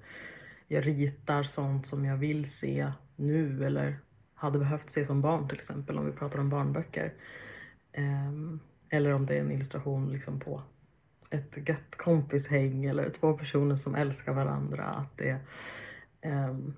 jag 0.68 0.86
ritar 0.86 1.42
sånt 1.42 1.86
som 1.86 2.04
jag 2.04 2.16
vill 2.16 2.50
se 2.50 2.92
nu 3.16 3.64
eller 3.64 3.98
hade 4.34 4.58
behövt 4.58 4.90
se 4.90 5.04
som 5.04 5.22
barn 5.22 5.48
till 5.48 5.58
exempel 5.58 5.98
om 5.98 6.06
vi 6.06 6.12
pratar 6.12 6.38
om 6.38 6.50
barnböcker. 6.50 7.12
Ehm, 7.92 8.60
eller 8.88 9.12
om 9.12 9.26
det 9.26 9.36
är 9.36 9.40
en 9.40 9.50
illustration 9.50 10.12
liksom 10.12 10.40
på 10.40 10.62
ett 11.30 11.68
gött 11.68 11.96
kompishäng 11.96 12.84
eller 12.84 13.10
två 13.10 13.32
personer 13.32 13.76
som 13.76 13.94
älskar 13.94 14.32
varandra. 14.32 14.84
Att 14.84 15.18
det 15.18 15.38
um, 16.24 16.74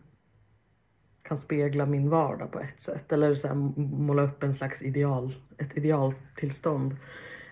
kan 1.22 1.38
spegla 1.38 1.86
min 1.86 2.10
vardag 2.10 2.52
på 2.52 2.60
ett 2.60 2.80
sätt. 2.80 3.12
Eller 3.12 3.34
så 3.34 3.48
här, 3.48 3.54
måla 3.54 4.22
upp 4.22 4.42
en 4.42 4.54
slags 4.54 4.82
ideal, 4.82 5.34
ett 5.58 5.76
idealtillstånd, 5.76 6.96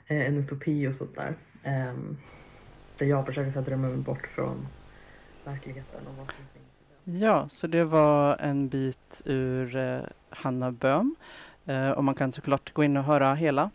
eh, 0.06 0.26
en 0.26 0.37
utopi 0.37 0.88
och 0.88 0.94
sånt 0.94 1.14
där. 1.14 1.35
Um, 1.90 2.18
där 2.99 3.06
jag 3.06 3.26
försöker 3.26 3.50
så 3.50 3.59
här, 3.59 3.66
drömma 3.66 3.88
mig 3.88 3.97
bort 3.97 4.26
från 4.26 4.66
verkligheten 5.44 6.06
och 6.06 6.14
vad 6.16 6.26
som 6.26 6.37
finns 6.37 6.61
Ja, 7.23 7.49
så 7.49 7.66
det 7.66 7.85
var 7.85 8.37
en 8.37 8.68
bit 8.68 9.23
ur 9.25 9.76
eh, 9.76 10.00
Hanna 10.30 10.73
Böhm. 10.73 11.16
Eh, 11.66 11.90
och 11.90 12.04
man 12.04 12.14
kan 12.14 12.32
såklart 12.32 12.73
gå 12.73 12.85
in 12.85 12.97
och 12.97 13.04
höra 13.04 13.35
hela 13.35 13.70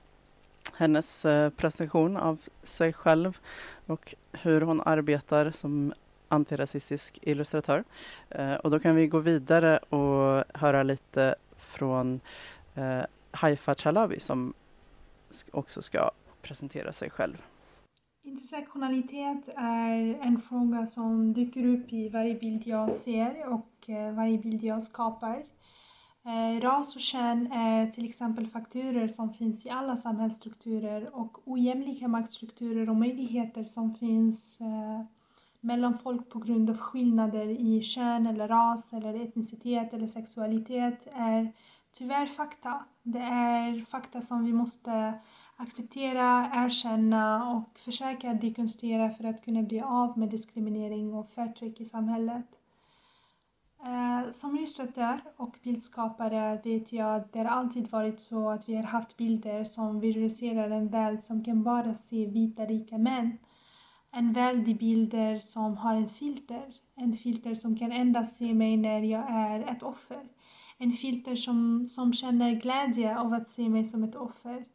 hennes 0.74 1.26
eh, 1.26 1.50
presentation 1.50 2.18
av 2.18 2.40
sig 2.64 2.94
själv 2.94 3.38
och 3.86 4.16
hur 4.32 4.62
hon 4.62 4.82
arbetar 4.82 5.52
som 5.52 5.94
antirasistisk 6.28 7.20
illustratör. 7.22 7.84
Eh, 8.30 8.54
och 8.54 8.72
då 8.72 8.80
kan 8.80 8.96
vi 8.96 9.08
gå 9.08 9.20
vidare 9.20 9.78
och 9.78 10.44
höra 10.54 10.84
lite 10.84 11.36
från 11.58 12.20
eh, 12.76 13.02
Haifa 13.32 13.76
Chalabi 13.76 14.20
som 14.20 14.54
också 15.52 15.82
ska 15.82 16.12
presentera 16.42 16.92
sig 16.92 17.10
själv. 17.10 17.42
Intersektionalitet 18.24 19.50
är 19.56 20.20
en 20.22 20.42
fråga 20.42 20.86
som 20.86 21.34
dyker 21.34 21.66
upp 21.66 21.94
i 21.94 22.10
varje 22.10 22.36
bild 22.36 22.68
jag 22.68 22.92
ser 22.92 23.48
och 23.48 23.90
eh, 23.90 24.14
varje 24.14 24.38
bild 24.38 24.64
jag 24.64 24.84
skapar. 24.84 25.44
Eh, 26.26 26.62
ras 26.62 26.96
och 26.96 27.02
kön 27.02 27.52
är 27.52 27.92
till 27.92 28.10
exempel 28.10 28.48
faktorer 28.48 29.08
som 29.08 29.34
finns 29.34 29.66
i 29.66 29.70
alla 29.70 29.98
samhällsstrukturer 29.98 31.16
och 31.16 31.48
ojämlika 31.48 32.08
maktstrukturer 32.08 32.90
och 32.90 32.96
möjligheter 32.96 33.64
som 33.64 33.96
finns 33.96 34.62
eh, 34.62 35.02
mellan 35.66 35.98
folk 35.98 36.30
på 36.30 36.40
grund 36.40 36.70
av 36.70 36.78
skillnader 36.78 37.46
i 37.48 37.82
kön 37.82 38.28
eller 38.28 38.48
ras 38.48 38.94
eller 38.94 39.22
etnicitet 39.22 39.94
eller 39.94 40.08
sexualitet 40.08 41.08
är 41.14 41.52
tyvärr 41.98 42.26
fakta. 42.26 42.86
Det 43.04 43.20
är 43.20 43.86
fakta 43.86 44.22
som 44.22 44.46
vi 44.46 44.54
måste 44.54 45.14
acceptera, 45.56 46.52
erkänna 46.54 47.52
och 47.52 47.80
försöka 47.80 48.34
dekonstruera 48.34 49.10
för 49.10 49.24
att 49.24 49.46
kunna 49.46 49.62
bli 49.62 49.82
av 49.82 50.18
med 50.18 50.30
diskriminering 50.30 51.14
och 51.14 51.32
förtryck 51.32 51.82
i 51.82 51.86
samhället. 51.86 52.46
Eh, 53.86 54.32
som 54.32 54.58
illustratör 54.58 55.22
och 55.38 55.56
bildskapare 55.64 56.62
vet 56.64 56.94
jag 56.94 57.16
att 57.16 57.34
det 57.34 57.40
har 57.40 57.46
alltid 57.46 57.92
varit 57.92 58.20
så 58.20 58.50
att 58.50 58.70
vi 58.70 58.76
har 58.76 58.84
haft 58.84 59.18
bilder 59.18 59.64
som 59.64 60.00
visualiserar 60.00 60.70
en 60.70 60.88
värld 60.88 61.24
som 61.24 61.44
kan 61.44 61.64
bara 61.64 61.96
se 61.96 62.26
vita 62.26 62.66
rika 62.66 62.98
män. 62.98 63.38
En 64.18 64.34
värld 64.34 64.68
i 64.68 64.74
bilder 64.74 65.40
som 65.40 65.78
har 65.78 65.96
en 65.96 66.10
filter. 66.10 66.74
En 66.96 67.14
filter 67.14 67.56
som 67.56 67.78
kan 67.78 67.92
endast 67.92 68.38
se 68.38 68.54
mig 68.54 68.78
när 68.78 69.02
jag 69.02 69.30
är 69.30 69.72
ett 69.72 69.84
offer. 69.84 70.24
En 70.78 70.92
filter 70.92 71.36
som, 71.36 71.88
som 71.88 72.14
känner 72.14 72.56
glädje 72.56 73.20
av 73.20 73.34
att 73.34 73.50
se 73.50 73.70
mig 73.70 73.86
som 73.86 74.04
ett 74.04 74.16
offer. 74.16 74.66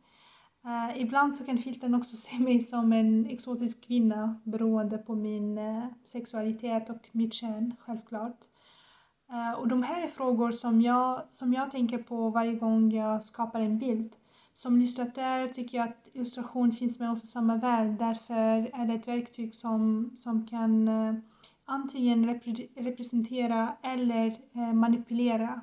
Uh, 0.65 1.01
ibland 1.03 1.37
så 1.37 1.45
kan 1.45 1.59
filtern 1.59 1.95
också 1.95 2.17
se 2.27 2.39
mig 2.39 2.61
som 2.61 2.93
en 2.93 3.27
exotisk 3.27 3.87
kvinna 3.87 4.41
beroende 4.45 4.99
på 4.99 5.15
min 5.15 5.59
uh, 5.59 5.85
sexualitet 6.05 6.91
och 6.91 7.09
mitt 7.13 7.35
kön, 7.35 7.75
självklart. 7.79 8.39
Uh, 9.33 9.53
och 9.53 9.69
de 9.69 9.83
här 9.83 10.03
är 10.03 10.09
frågor 10.09 10.53
som 10.53 10.83
jag, 10.83 11.23
som 11.31 11.53
jag 11.53 11.71
tänker 11.71 11.99
på 11.99 12.31
varje 12.31 12.55
gång 12.55 12.93
jag 12.93 13.25
skapar 13.25 13.61
en 13.61 13.79
bild. 13.79 14.13
Som 14.55 14.77
illustratör 14.77 15.49
tycker 15.49 15.79
jag 15.79 15.89
att 15.89 16.09
illustration 16.13 16.73
finns 16.73 17.01
med 17.01 17.11
oss 17.11 17.25
i 17.25 17.27
samma 17.27 17.57
värld. 17.57 17.99
Därför 17.99 18.71
är 18.75 18.87
det 18.87 18.95
ett 18.95 19.09
verktyg 19.09 19.55
som, 19.55 20.11
som 20.17 20.47
kan 20.47 20.91
antingen 21.65 22.27
repre 22.27 22.67
representera 22.77 23.77
eller 23.83 24.37
manipulera. 24.73 25.61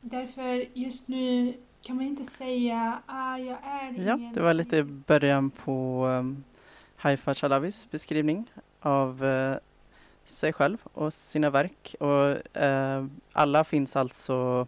därför 0.00 0.78
just 0.78 1.08
nu 1.08 1.54
kan 1.82 1.96
man 1.96 2.06
inte 2.06 2.24
säga 2.24 3.02
ah, 3.06 3.36
jag 3.38 3.58
är 3.64 3.88
ingen... 3.90 4.06
Ja, 4.06 4.30
det 4.34 4.40
var 4.40 4.54
lite 4.54 4.82
början 4.82 5.50
på 5.50 6.06
um, 6.06 6.44
Haifa 6.96 7.34
Chalavis 7.34 7.90
beskrivning 7.90 8.50
av 8.80 9.24
uh, 9.24 9.56
sig 10.24 10.52
själv 10.52 10.78
och 10.92 11.12
sina 11.12 11.50
verk. 11.50 11.94
Och, 12.00 12.28
uh, 12.62 13.06
alla 13.32 13.64
finns 13.64 13.96
alltså, 13.96 14.66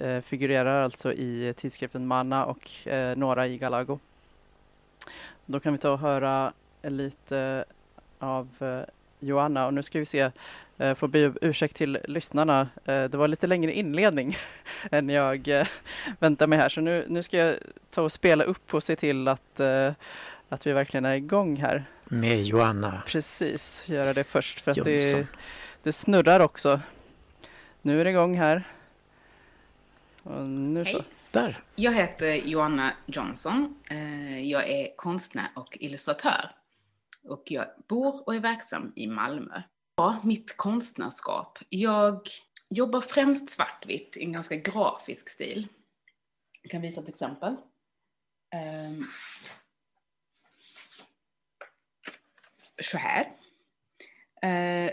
uh, 0.00 0.20
figurerar 0.20 0.82
alltså 0.82 1.12
i 1.12 1.54
tidskriften 1.56 2.06
Mana 2.06 2.44
och 2.44 2.70
uh, 2.86 3.16
några 3.16 3.46
i 3.46 3.58
Galago. 3.58 3.98
Då 5.46 5.60
kan 5.60 5.72
vi 5.72 5.78
ta 5.78 5.90
och 5.90 5.98
höra 5.98 6.52
lite 6.82 7.64
av 8.18 8.48
Joanna 9.20 9.66
och 9.66 9.74
nu 9.74 9.82
ska 9.82 9.98
vi 9.98 10.06
se 10.06 10.30
Eh, 10.80 10.94
får 10.94 11.08
be 11.08 11.32
ursäkt 11.40 11.76
till 11.76 11.98
lyssnarna. 12.04 12.60
Eh, 12.84 13.04
det 13.04 13.14
var 13.14 13.28
lite 13.28 13.46
längre 13.46 13.72
inledning 13.72 14.36
än 14.90 15.08
jag 15.08 15.48
eh, 15.48 15.66
väntade 16.18 16.48
mig 16.48 16.58
här, 16.58 16.68
så 16.68 16.80
nu, 16.80 17.04
nu 17.08 17.22
ska 17.22 17.36
jag 17.36 17.56
ta 17.90 18.02
och 18.02 18.12
spela 18.12 18.44
upp 18.44 18.74
och 18.74 18.82
se 18.82 18.96
till 18.96 19.28
att, 19.28 19.60
att 20.48 20.66
vi 20.66 20.72
verkligen 20.72 21.04
är 21.04 21.14
igång 21.14 21.56
här. 21.56 21.84
Med 22.04 22.42
Joanna. 22.42 23.02
Precis, 23.06 23.84
göra 23.86 24.12
det 24.12 24.24
först 24.24 24.60
för 24.60 24.70
att 24.70 24.84
det, 24.84 25.26
det 25.82 25.92
snurrar 25.92 26.40
också. 26.40 26.80
Nu 27.82 28.00
är 28.00 28.04
det 28.04 28.10
igång 28.10 28.38
här. 28.38 28.62
Och 30.30 30.46
nu 30.46 30.84
Hej. 30.84 30.92
så. 30.92 31.04
Där. 31.30 31.62
Jag 31.74 31.92
heter 31.92 32.34
Joanna 32.34 32.96
Johnson. 33.06 33.78
Jag 34.42 34.68
är 34.70 34.96
konstnär 34.96 35.50
och 35.56 35.76
illustratör. 35.80 36.50
Och 37.22 37.42
jag 37.44 37.66
bor 37.88 38.22
och 38.26 38.34
är 38.34 38.40
verksam 38.40 38.92
i 38.96 39.06
Malmö. 39.06 39.62
Ja, 39.96 40.20
mitt 40.24 40.56
konstnärskap. 40.56 41.58
Jag 41.68 42.28
jobbar 42.68 43.00
främst 43.00 43.50
svartvitt 43.50 44.16
i 44.16 44.24
en 44.24 44.32
ganska 44.32 44.56
grafisk 44.56 45.28
stil. 45.28 45.68
Jag 46.62 46.70
kan 46.70 46.82
visa 46.82 47.00
ett 47.00 47.08
exempel. 47.08 47.56
Um, 48.54 49.04
så 52.82 52.98
här. 52.98 53.32
Uh, 54.44 54.90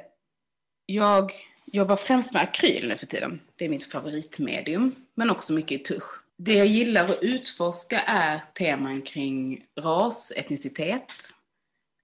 jag 0.86 1.32
jobbar 1.72 1.96
främst 1.96 2.34
med 2.34 2.42
akryl 2.42 2.88
nu 2.88 2.98
för 2.98 3.06
tiden. 3.06 3.40
Det 3.56 3.66
är 3.66 3.70
mitt 3.70 3.92
favoritmedium, 3.92 4.96
men 5.16 5.30
också 5.30 5.54
mycket 5.54 5.82
i 5.82 5.84
tusch. 5.84 6.22
Det 6.38 6.54
jag 6.54 6.68
gillar 6.68 7.06
att 7.06 7.24
utforska 7.24 8.00
är 8.00 8.42
teman 8.54 9.02
kring 9.02 9.66
ras, 9.80 10.32
etnicitet, 10.36 11.14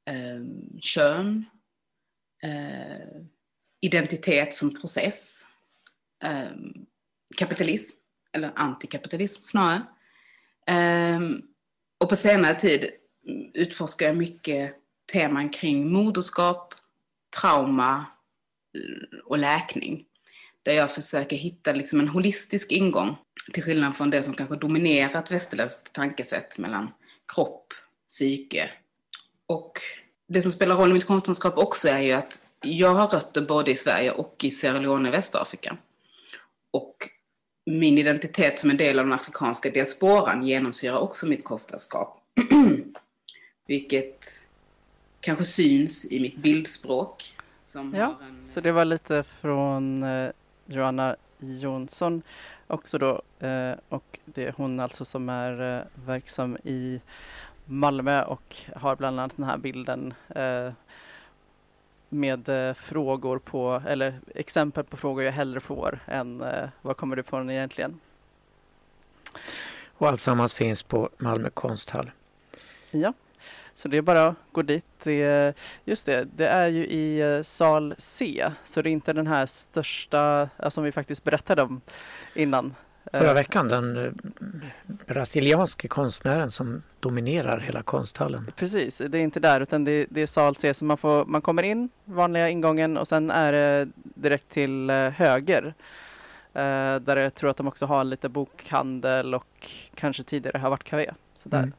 eh, 0.06 0.46
kön, 0.82 1.46
eh, 2.44 3.22
identitet 3.82 4.56
som 4.56 4.82
process, 4.82 5.46
eh, 6.24 6.52
kapitalism, 7.38 7.98
eller 8.32 8.52
antikapitalism 8.56 9.44
snarare. 9.44 9.84
Eh, 10.68 11.20
och 12.00 12.10
på 12.10 12.16
senare 12.16 12.60
tid 12.60 12.90
utforskar 13.54 14.08
jag 14.08 14.18
mycket 14.18 14.76
teman 15.12 15.50
kring 15.50 15.94
moderskap, 15.94 16.74
trauma 17.42 18.06
och 19.26 19.38
läkning. 19.38 20.06
Där 20.64 20.74
jag 20.74 20.96
försöker 20.96 21.36
hitta 21.36 21.72
liksom 21.72 22.00
en 22.00 22.08
holistisk 22.08 22.72
ingång 22.72 23.16
till 23.54 23.64
skillnad 23.64 23.98
från 23.98 24.10
det 24.10 24.24
som 24.24 24.34
kanske 24.34 24.56
dominerat 24.56 25.32
västerländskt 25.32 25.94
tankesätt 25.94 26.58
mellan 26.58 26.92
kropp, 27.28 27.74
psyke 28.10 28.72
och 29.46 29.80
det 30.28 30.42
som 30.42 30.52
spelar 30.52 30.76
roll 30.76 30.90
i 30.90 30.94
mitt 30.94 31.06
konstnärskap 31.06 31.58
också 31.58 31.90
är 31.90 32.00
ju 32.00 32.12
att 32.12 32.46
jag 32.62 32.94
har 32.94 33.08
rötter 33.08 33.42
både 33.42 33.72
i 33.72 33.76
Sverige 33.76 34.12
och 34.12 34.44
i 34.44 34.52
Sierra 34.52 34.80
Leone 34.80 35.10
i 35.10 35.12
Västafrika. 35.12 35.78
Och 36.72 37.10
min 37.66 37.98
identitet 37.98 38.60
som 38.60 38.70
en 38.70 38.78
del 38.78 39.00
av 39.00 39.06
den 39.06 39.14
afrikanska 39.14 39.70
diasporan 39.70 40.48
genomsyrar 40.48 40.98
också 40.98 41.26
mitt 41.26 41.44
konstnärskap. 41.44 42.24
Vilket 43.68 44.20
kanske 45.20 45.46
syns 45.46 46.12
i 46.12 46.20
mitt 46.20 46.38
bildspråk 46.38 47.33
ja, 47.76 48.20
en... 48.22 48.46
så 48.46 48.62
det 48.62 48.72
var 48.72 48.86
lite 48.86 49.24
från 49.24 50.04
eh, 50.04 50.32
Joanna 50.66 51.16
Jonsson 51.40 52.22
också 52.68 52.98
då. 52.98 53.22
Eh, 53.48 53.76
och 53.90 54.20
det 54.26 54.46
är 54.46 54.54
hon 54.58 54.80
alltså 54.80 55.06
som 55.06 55.30
är 55.30 55.78
eh, 55.78 55.84
verksam 56.06 56.58
i 56.64 57.02
Malmö 57.66 58.24
och 58.24 58.56
har 58.76 58.96
bland 58.96 59.20
annat 59.20 59.38
den 59.38 59.46
här 59.46 59.58
bilden 59.58 60.14
eh, 60.30 60.72
med 62.10 62.50
eh, 62.50 62.74
frågor 62.74 63.40
på, 63.40 63.82
eller 63.88 64.20
exempel 64.36 64.84
på 64.84 64.98
frågor 64.98 65.24
jag 65.24 65.32
hellre 65.32 65.60
får 65.60 66.00
än 66.08 66.42
eh, 66.42 66.70
var 66.82 66.94
kommer 66.94 67.16
du 67.16 67.20
ifrån 67.20 67.50
egentligen? 67.50 68.00
Och 69.98 70.08
alltsammans 70.08 70.54
finns 70.54 70.84
på 70.84 71.10
Malmö 71.18 71.50
konsthall. 71.50 72.12
Ja, 72.92 73.14
så 73.76 73.88
det 73.88 73.98
är 73.98 74.02
bara 74.02 74.28
att 74.28 74.36
gå 74.52 74.62
dit. 74.62 74.86
Det, 75.04 75.54
just 75.86 76.06
det, 76.06 76.28
det 76.36 76.48
är 76.48 76.68
ju 76.68 76.86
i 76.86 77.20
eh, 77.20 77.42
sal 77.42 77.96
C, 77.98 78.52
så 78.64 78.82
det 78.82 78.90
är 78.90 78.92
inte 78.92 79.14
den 79.14 79.28
här 79.28 79.46
största, 79.46 80.50
som 80.70 80.84
vi 80.84 80.92
faktiskt 80.92 81.24
berättade 81.24 81.62
om 81.62 81.82
innan. 82.34 82.76
Förra 83.12 83.30
eh, 83.30 83.34
veckan, 83.34 83.68
den 83.68 84.06
eh, 84.06 84.12
brasilianske 85.08 85.88
konstnären 85.88 86.52
som 86.52 86.84
dominerar 87.00 87.60
hela 87.60 87.84
konsthallen. 87.84 88.52
Precis, 88.56 89.02
det 89.10 89.18
är 89.18 89.22
inte 89.22 89.40
där 89.40 89.62
utan 89.62 89.84
det, 89.84 90.08
det 90.10 90.22
är 90.22 90.26
sal 90.26 90.56
C. 90.56 90.74
Så 90.74 90.86
man, 90.86 90.98
får, 90.98 91.26
man 91.26 91.42
kommer 91.42 91.64
in, 91.64 91.90
vanliga 92.06 92.50
ingången 92.50 92.98
och 92.98 93.08
sen 93.08 93.32
är 93.32 93.52
det 93.52 93.88
direkt 93.96 94.50
till 94.50 94.90
höger. 94.90 95.74
där 96.54 97.18
jag 97.18 97.36
tror 97.36 97.50
att 97.50 97.58
de 97.58 97.68
också 97.68 97.86
har 97.86 98.04
lite 98.04 98.30
bokhandel 98.30 99.36
och 99.36 99.70
kanske 99.96 100.24
tidigare 100.24 100.58
har 100.58 100.70
varit 100.70 100.84
café. 100.84 101.12
Så 101.36 101.50
där. 101.50 101.58
Mm. 101.58 101.74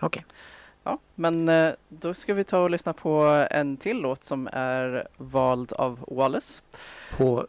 Okej. 0.00 0.24
Okay. 0.24 0.36
Ja, 0.84 0.98
men 1.14 1.50
då 1.88 2.14
ska 2.14 2.34
vi 2.34 2.44
ta 2.44 2.58
och 2.58 2.70
lyssna 2.70 2.92
på 2.92 3.46
en 3.50 3.76
till 3.76 4.00
låt 4.00 4.24
som 4.24 4.48
är 4.52 5.08
vald 5.16 5.72
av 5.72 6.04
Wallace. 6.08 6.62
På 7.16 7.46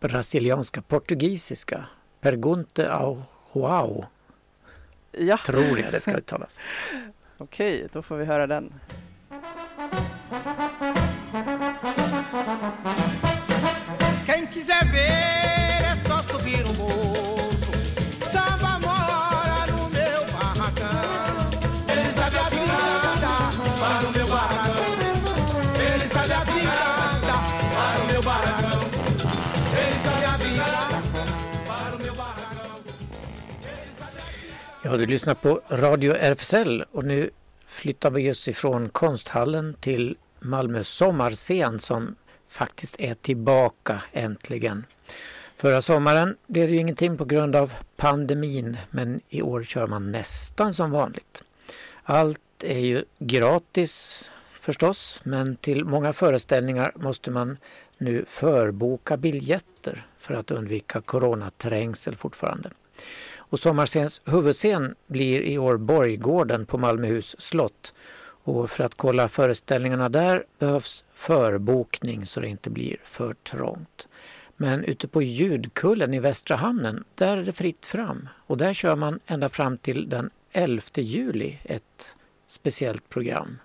brasilianska, 0.00 0.82
portugisiska 0.82 1.84
Pergunte 2.20 2.92
au 2.92 3.22
Joao. 3.52 4.04
Ja. 5.12 5.38
Tror 5.46 5.78
jag 5.78 5.92
det 5.92 6.00
ska 6.00 6.12
uttalas. 6.12 6.60
Okej, 7.38 7.88
då 7.92 8.02
får 8.02 8.16
vi 8.16 8.24
höra 8.24 8.46
den. 8.46 8.74
Quem 14.26 14.46
quiser 14.46 14.84
ver 14.92 15.51
Ja, 34.92 34.98
du 34.98 35.06
lyssnar 35.06 35.34
på 35.34 35.60
Radio 35.68 36.14
RFSL 36.14 36.84
och 36.92 37.04
nu 37.04 37.30
flyttar 37.66 38.10
vi 38.10 38.22
just 38.22 38.48
ifrån 38.48 38.88
konsthallen 38.88 39.74
till 39.80 40.16
Malmö 40.40 40.84
sommarscen 40.84 41.80
som 41.80 42.16
faktiskt 42.48 43.00
är 43.00 43.14
tillbaka 43.14 44.02
äntligen. 44.12 44.86
Förra 45.56 45.82
sommaren 45.82 46.36
blev 46.46 46.68
det 46.68 46.74
ju 46.74 46.80
ingenting 46.80 47.18
på 47.18 47.24
grund 47.24 47.56
av 47.56 47.72
pandemin 47.96 48.76
men 48.90 49.20
i 49.28 49.42
år 49.42 49.64
kör 49.64 49.86
man 49.86 50.12
nästan 50.12 50.74
som 50.74 50.90
vanligt. 50.90 51.42
Allt 52.02 52.64
är 52.64 52.78
ju 52.78 53.04
gratis 53.18 54.24
förstås 54.52 55.20
men 55.24 55.56
till 55.56 55.84
många 55.84 56.12
föreställningar 56.12 56.92
måste 56.94 57.30
man 57.30 57.56
nu 57.98 58.24
förboka 58.28 59.16
biljetter 59.16 60.06
för 60.18 60.34
att 60.34 60.50
undvika 60.50 61.00
coronaträngsel 61.00 62.16
fortfarande. 62.16 62.70
Och 63.52 63.60
Sommarscens 63.60 64.20
huvudscen 64.24 64.94
blir 65.06 65.40
i 65.40 65.58
år 65.58 65.76
Borggården 65.76 66.66
på 66.66 66.78
Malmöhus 66.78 67.36
slott. 67.38 67.94
Och 68.44 68.70
för 68.70 68.84
att 68.84 68.94
kolla 68.94 69.28
föreställningarna 69.28 70.08
där 70.08 70.44
behövs 70.58 71.04
förbokning 71.14 72.26
så 72.26 72.40
det 72.40 72.48
inte 72.48 72.70
blir 72.70 72.96
för 73.04 73.34
trångt. 73.34 74.08
Men 74.56 74.84
ute 74.84 75.08
på 75.08 75.22
Ljudkullen 75.22 76.14
i 76.14 76.18
Västra 76.18 76.56
hamnen, 76.56 77.04
där 77.14 77.36
är 77.36 77.44
det 77.44 77.52
fritt 77.52 77.86
fram. 77.86 78.28
Och 78.46 78.56
där 78.56 78.74
kör 78.74 78.96
man 78.96 79.20
ända 79.26 79.48
fram 79.48 79.78
till 79.78 80.08
den 80.08 80.30
11 80.52 80.82
juli 80.94 81.58
ett 81.64 82.14
speciellt 82.48 83.08
program. 83.08 83.58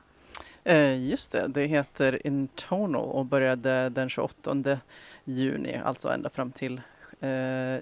Eh, 0.64 1.10
just 1.10 1.32
det, 1.32 1.48
det 1.48 1.66
heter 1.66 2.28
Intonal 2.28 3.10
och 3.10 3.26
började 3.26 3.90
den 3.90 4.10
28 4.10 4.80
juni, 5.24 5.82
alltså 5.86 6.10
ända 6.10 6.30
fram 6.30 6.52
till 6.52 6.82
eh, 7.20 7.78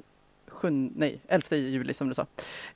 7, 0.55 0.91
nej, 0.95 1.19
11 1.27 1.55
juli 1.55 1.93
som 1.93 2.09
du 2.09 2.13
sa. 2.13 2.25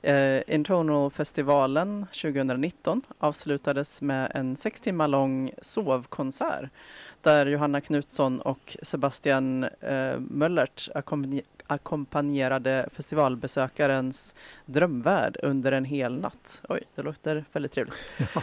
Eh, 0.02 0.42
Intonal-festivalen 0.46 2.06
2019 2.22 3.02
avslutades 3.18 4.02
med 4.02 4.32
en 4.34 4.56
sex 4.56 4.80
timmar 4.80 5.08
lång 5.08 5.50
sovkonsert 5.62 6.70
där 7.22 7.46
Johanna 7.46 7.80
Knutsson 7.80 8.40
och 8.40 8.76
Sebastian 8.82 9.64
eh, 9.64 10.18
Möllert 10.18 10.88
ackompanjerade 11.66 12.88
festivalbesökarens 12.92 14.34
drömvärld 14.66 15.36
under 15.42 15.72
en 15.72 15.84
hel 15.84 16.20
natt. 16.20 16.62
Oj, 16.68 16.82
det 16.94 17.02
låter 17.02 17.44
väldigt 17.52 17.72
trevligt. 17.72 17.94
Ja, 18.34 18.42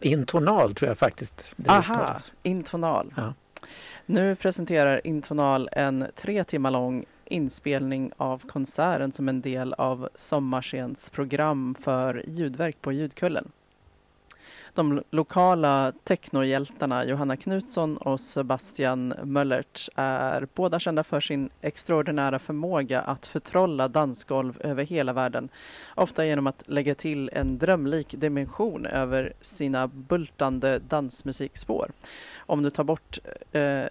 intonal 0.00 0.74
tror 0.74 0.88
jag 0.88 0.98
faktiskt 0.98 1.54
det 1.56 1.70
Aha, 1.70 1.94
uttalas. 1.94 2.32
Intonal. 2.42 3.14
Ja. 3.16 3.34
Nu 4.06 4.36
presenterar 4.36 5.06
Intonal 5.06 5.68
en 5.72 6.06
tre 6.16 6.44
timmar 6.44 6.70
lång 6.70 7.04
inspelning 7.32 8.12
av 8.16 8.38
konserten 8.38 9.12
som 9.12 9.28
en 9.28 9.40
del 9.40 9.72
av 9.72 10.08
Sommarscens 10.14 11.10
program 11.10 11.74
för 11.74 12.24
ljudverk 12.28 12.80
på 12.80 12.92
Ljudkullen. 12.92 13.52
De 14.74 15.02
lokala 15.10 15.92
technohjältarna 16.04 17.04
Johanna 17.04 17.36
Knutsson 17.36 17.96
och 17.96 18.20
Sebastian 18.20 19.14
Möllert 19.22 19.88
är 19.94 20.48
båda 20.54 20.78
kända 20.78 21.04
för 21.04 21.20
sin 21.20 21.50
extraordinära 21.60 22.38
förmåga 22.38 23.00
att 23.00 23.26
förtrolla 23.26 23.88
dansgolv 23.88 24.60
över 24.60 24.84
hela 24.84 25.12
världen. 25.12 25.48
Ofta 25.94 26.26
genom 26.26 26.46
att 26.46 26.62
lägga 26.66 26.94
till 26.94 27.30
en 27.32 27.58
drömlik 27.58 28.14
dimension 28.18 28.86
över 28.86 29.32
sina 29.40 29.86
bultande 29.86 30.78
dansmusikspår. 30.78 31.90
Om 32.36 32.62
du 32.62 32.70
tar 32.70 32.84
bort 32.84 33.18
eh, 33.52 33.84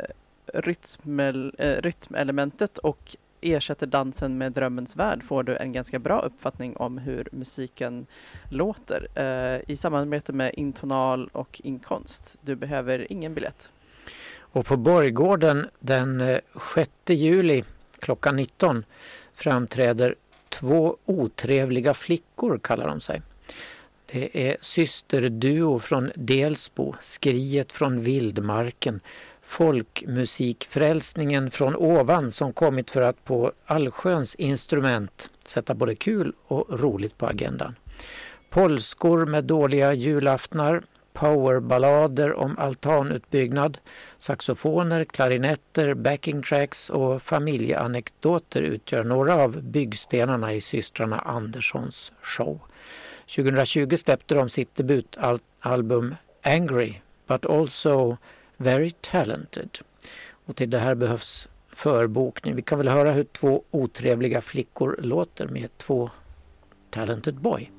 rytmel, 0.53 1.55
eh, 1.57 1.81
rytmelementet 1.81 2.77
och 2.77 3.15
ersätter 3.41 3.87
dansen 3.87 4.37
med 4.37 4.51
drömmens 4.51 4.95
värld 4.95 5.23
får 5.23 5.43
du 5.43 5.57
en 5.57 5.71
ganska 5.71 5.99
bra 5.99 6.21
uppfattning 6.21 6.77
om 6.77 6.97
hur 6.97 7.27
musiken 7.31 8.05
låter 8.49 9.07
eh, 9.15 9.61
i 9.67 9.75
samarbete 9.75 10.33
med 10.33 10.51
Intonal 10.53 11.29
och 11.33 11.61
Inkonst. 11.63 12.37
Du 12.41 12.55
behöver 12.55 13.11
ingen 13.11 13.33
biljett. 13.33 13.71
Och 14.33 14.65
på 14.65 14.77
Borggården 14.77 15.67
den 15.79 16.21
eh, 16.21 16.39
6 16.75 16.91
juli 17.07 17.63
klockan 17.99 18.35
19 18.35 18.83
framträder 19.33 20.15
två 20.49 20.97
otrevliga 21.05 21.93
flickor 21.93 22.59
kallar 22.59 22.87
de 22.87 23.01
sig. 23.01 23.21
Det 24.05 24.47
är 24.47 24.57
systerduo 24.61 25.79
från 25.79 26.11
Delsbo, 26.15 26.95
Skriet 27.01 27.71
från 27.71 28.01
Vildmarken 28.01 28.99
folkmusikfrälsningen 29.51 31.51
från 31.51 31.75
ovan 31.75 32.31
som 32.31 32.53
kommit 32.53 32.91
för 32.91 33.01
att 33.01 33.25
på 33.25 33.51
allsköns 33.65 34.35
instrument 34.35 35.29
sätta 35.45 35.73
både 35.73 35.95
kul 35.95 36.33
och 36.47 36.79
roligt 36.79 37.17
på 37.17 37.27
agendan. 37.27 37.75
Polskor 38.49 39.25
med 39.25 39.43
dåliga 39.43 39.93
julaftnar, 39.93 40.81
powerballader 41.13 42.33
om 42.33 42.59
altanutbyggnad, 42.59 43.77
saxofoner, 44.19 45.03
klarinetter, 45.03 45.93
backing 45.93 46.43
tracks 46.43 46.89
och 46.89 47.21
familjeanekdoter 47.21 48.61
utgör 48.61 49.03
några 49.03 49.35
av 49.35 49.63
byggstenarna 49.63 50.53
i 50.53 50.61
systrarna 50.61 51.19
Anderssons 51.19 52.11
show. 52.21 52.59
2020 53.35 53.97
släppte 53.97 54.35
de 54.35 54.49
sitt 54.49 54.75
debutalbum 54.75 56.15
Angry, 56.43 56.93
but 57.27 57.45
also 57.45 58.17
Very 58.61 58.91
Talented. 58.91 59.79
Och 60.45 60.55
till 60.55 60.69
det 60.69 60.79
här 60.79 60.95
behövs 60.95 61.47
förbokning. 61.69 62.55
Vi 62.55 62.61
kan 62.61 62.77
väl 62.77 62.87
höra 62.87 63.11
hur 63.11 63.23
två 63.23 63.63
otrevliga 63.71 64.41
flickor 64.41 64.99
låter 65.01 65.47
med 65.47 65.77
två 65.77 66.09
Talented 66.89 67.35
Boy. 67.35 67.71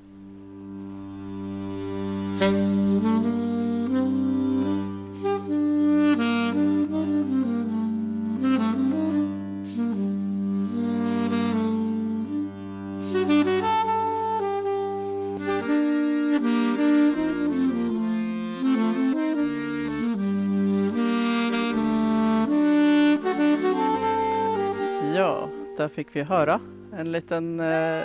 Fick 25.95 26.17
vi 26.17 26.23
höra 26.23 26.61
en 26.93 27.13
liten 27.13 27.61
eh, 27.61 28.05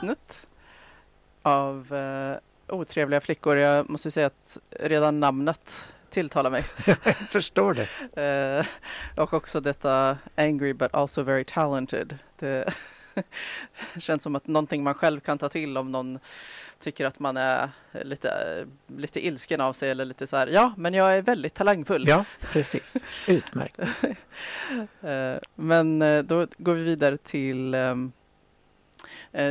snutt 0.00 0.46
av 1.42 1.94
eh, 1.94 2.36
otrevliga 2.76 3.20
flickor. 3.20 3.56
Jag 3.56 3.90
måste 3.90 4.10
säga 4.10 4.26
att 4.26 4.58
redan 4.70 5.20
namnet 5.20 5.88
tilltalar 6.10 6.50
mig. 6.50 6.64
jag 6.86 7.16
förstår 7.16 7.74
det. 7.74 8.22
Eh, 8.22 8.66
och 9.22 9.34
också 9.34 9.60
detta 9.60 10.18
angry 10.34 10.72
but 10.72 10.94
also 10.94 11.22
very 11.22 11.44
talented. 11.44 12.18
Det 12.38 12.74
känns 13.98 14.22
som 14.22 14.36
att 14.36 14.46
någonting 14.46 14.84
man 14.84 14.94
själv 14.94 15.20
kan 15.20 15.38
ta 15.38 15.48
till 15.48 15.76
om 15.76 15.92
någon 15.92 16.18
tycker 16.78 17.06
att 17.06 17.18
man 17.18 17.36
är 17.36 17.70
lite, 17.92 18.64
lite 18.86 19.26
ilsken 19.26 19.60
av 19.60 19.72
sig 19.72 19.90
eller 19.90 20.04
lite 20.04 20.26
så 20.26 20.36
här, 20.36 20.46
ja, 20.46 20.74
men 20.76 20.94
jag 20.94 21.16
är 21.16 21.22
väldigt 21.22 21.54
talangfull. 21.54 22.08
Ja, 22.08 22.24
precis. 22.40 23.04
Utmärkt. 23.28 23.80
Eh, 25.02 25.36
men 25.54 26.02
eh, 26.02 26.22
då 26.22 26.46
går 26.58 26.74
vi 26.74 26.82
vidare 26.82 27.16
till 27.16 27.74
um, 27.74 28.12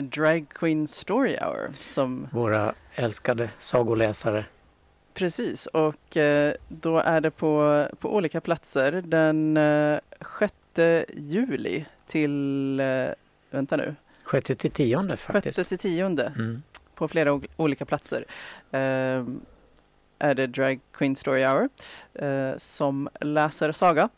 Drag 0.01 0.45
Queen 0.49 0.87
Story 0.87 1.37
Hour. 1.41 1.69
Som... 1.81 2.27
Våra 2.31 2.73
älskade 2.95 3.49
sagoläsare. 3.59 4.45
Precis, 5.13 5.67
och 5.67 6.17
då 6.67 6.97
är 6.97 7.21
det 7.21 7.31
på, 7.31 7.85
på 7.99 8.15
olika 8.15 8.41
platser. 8.41 8.91
Den 8.91 9.59
6 10.39 10.53
juli 11.13 11.85
till, 12.07 12.81
vänta 13.49 13.77
nu. 13.77 13.95
6 14.31 14.47
till 14.57 14.71
10 14.71 15.17
faktiskt. 15.17 15.55
6 15.55 15.69
till 15.69 15.77
10. 15.77 16.05
Mm 16.05 16.61
på 16.95 17.07
flera 17.07 17.41
olika 17.57 17.85
platser 17.85 18.25
eh, 18.71 19.23
är 20.19 20.35
det 20.35 20.47
Drag 20.47 20.79
Queen 20.93 21.15
Story 21.15 21.43
Hour 21.45 21.69
eh, 22.13 22.57
som 22.57 23.09
läser 23.21 23.71
saga. 23.71 24.09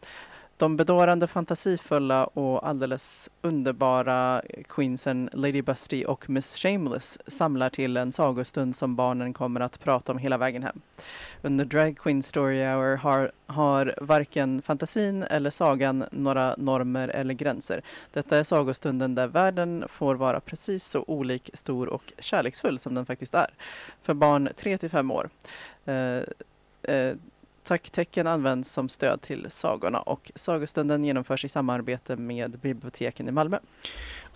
De 0.58 0.78
bedårande, 0.78 1.28
fantasifulla 1.28 2.26
och 2.26 2.68
alldeles 2.68 3.30
underbara 3.42 4.42
queensen 4.68 5.30
Lady 5.34 5.62
Busty 5.62 6.06
och 6.06 6.30
Miss 6.30 6.58
Shameless 6.58 7.20
samlar 7.28 7.70
till 7.70 7.98
en 7.98 8.12
sagostund 8.12 8.76
som 8.76 8.96
barnen 8.96 9.34
kommer 9.34 9.60
att 9.60 9.80
prata 9.80 10.12
om 10.12 10.18
hela 10.18 10.38
vägen 10.38 10.64
hem. 10.64 10.82
Under 11.42 11.66
Drag 11.66 11.98
Queen 11.98 12.24
Story 12.24 12.64
Hour 12.64 12.96
har, 12.96 13.32
har 13.46 13.96
varken 14.02 14.62
fantasin 14.62 15.24
eller 15.24 15.50
sagan 15.50 16.06
några 16.12 16.56
normer 16.58 17.08
eller 17.08 17.34
gränser. 17.34 17.82
Detta 18.14 18.38
är 18.38 18.44
sagostunden 18.44 19.16
där 19.16 19.28
världen 19.28 19.86
får 19.88 20.16
vara 20.16 20.40
precis 20.40 20.86
så 20.86 21.04
olik, 21.08 21.50
stor 21.54 21.88
och 21.88 22.14
kärleksfull 22.20 22.80
som 22.80 22.96
den 22.96 23.06
faktiskt 23.06 23.36
är. 23.36 23.54
För 24.02 24.14
barn 24.14 24.50
3 24.58 24.78
till 24.78 24.90
5 24.90 25.12
år. 25.12 25.30
Eh, 25.86 26.22
eh, 26.82 27.16
tacktecken 27.68 28.28
används 28.28 28.72
som 28.72 28.90
stöd 28.90 29.22
till 29.22 29.46
sagorna 29.50 30.00
och 30.00 30.32
sagostunden 30.36 31.04
genomförs 31.04 31.46
i 31.46 31.50
samarbete 31.50 32.16
med 32.16 32.60
biblioteken 32.60 33.28
i 33.28 33.32
Malmö. 33.32 33.60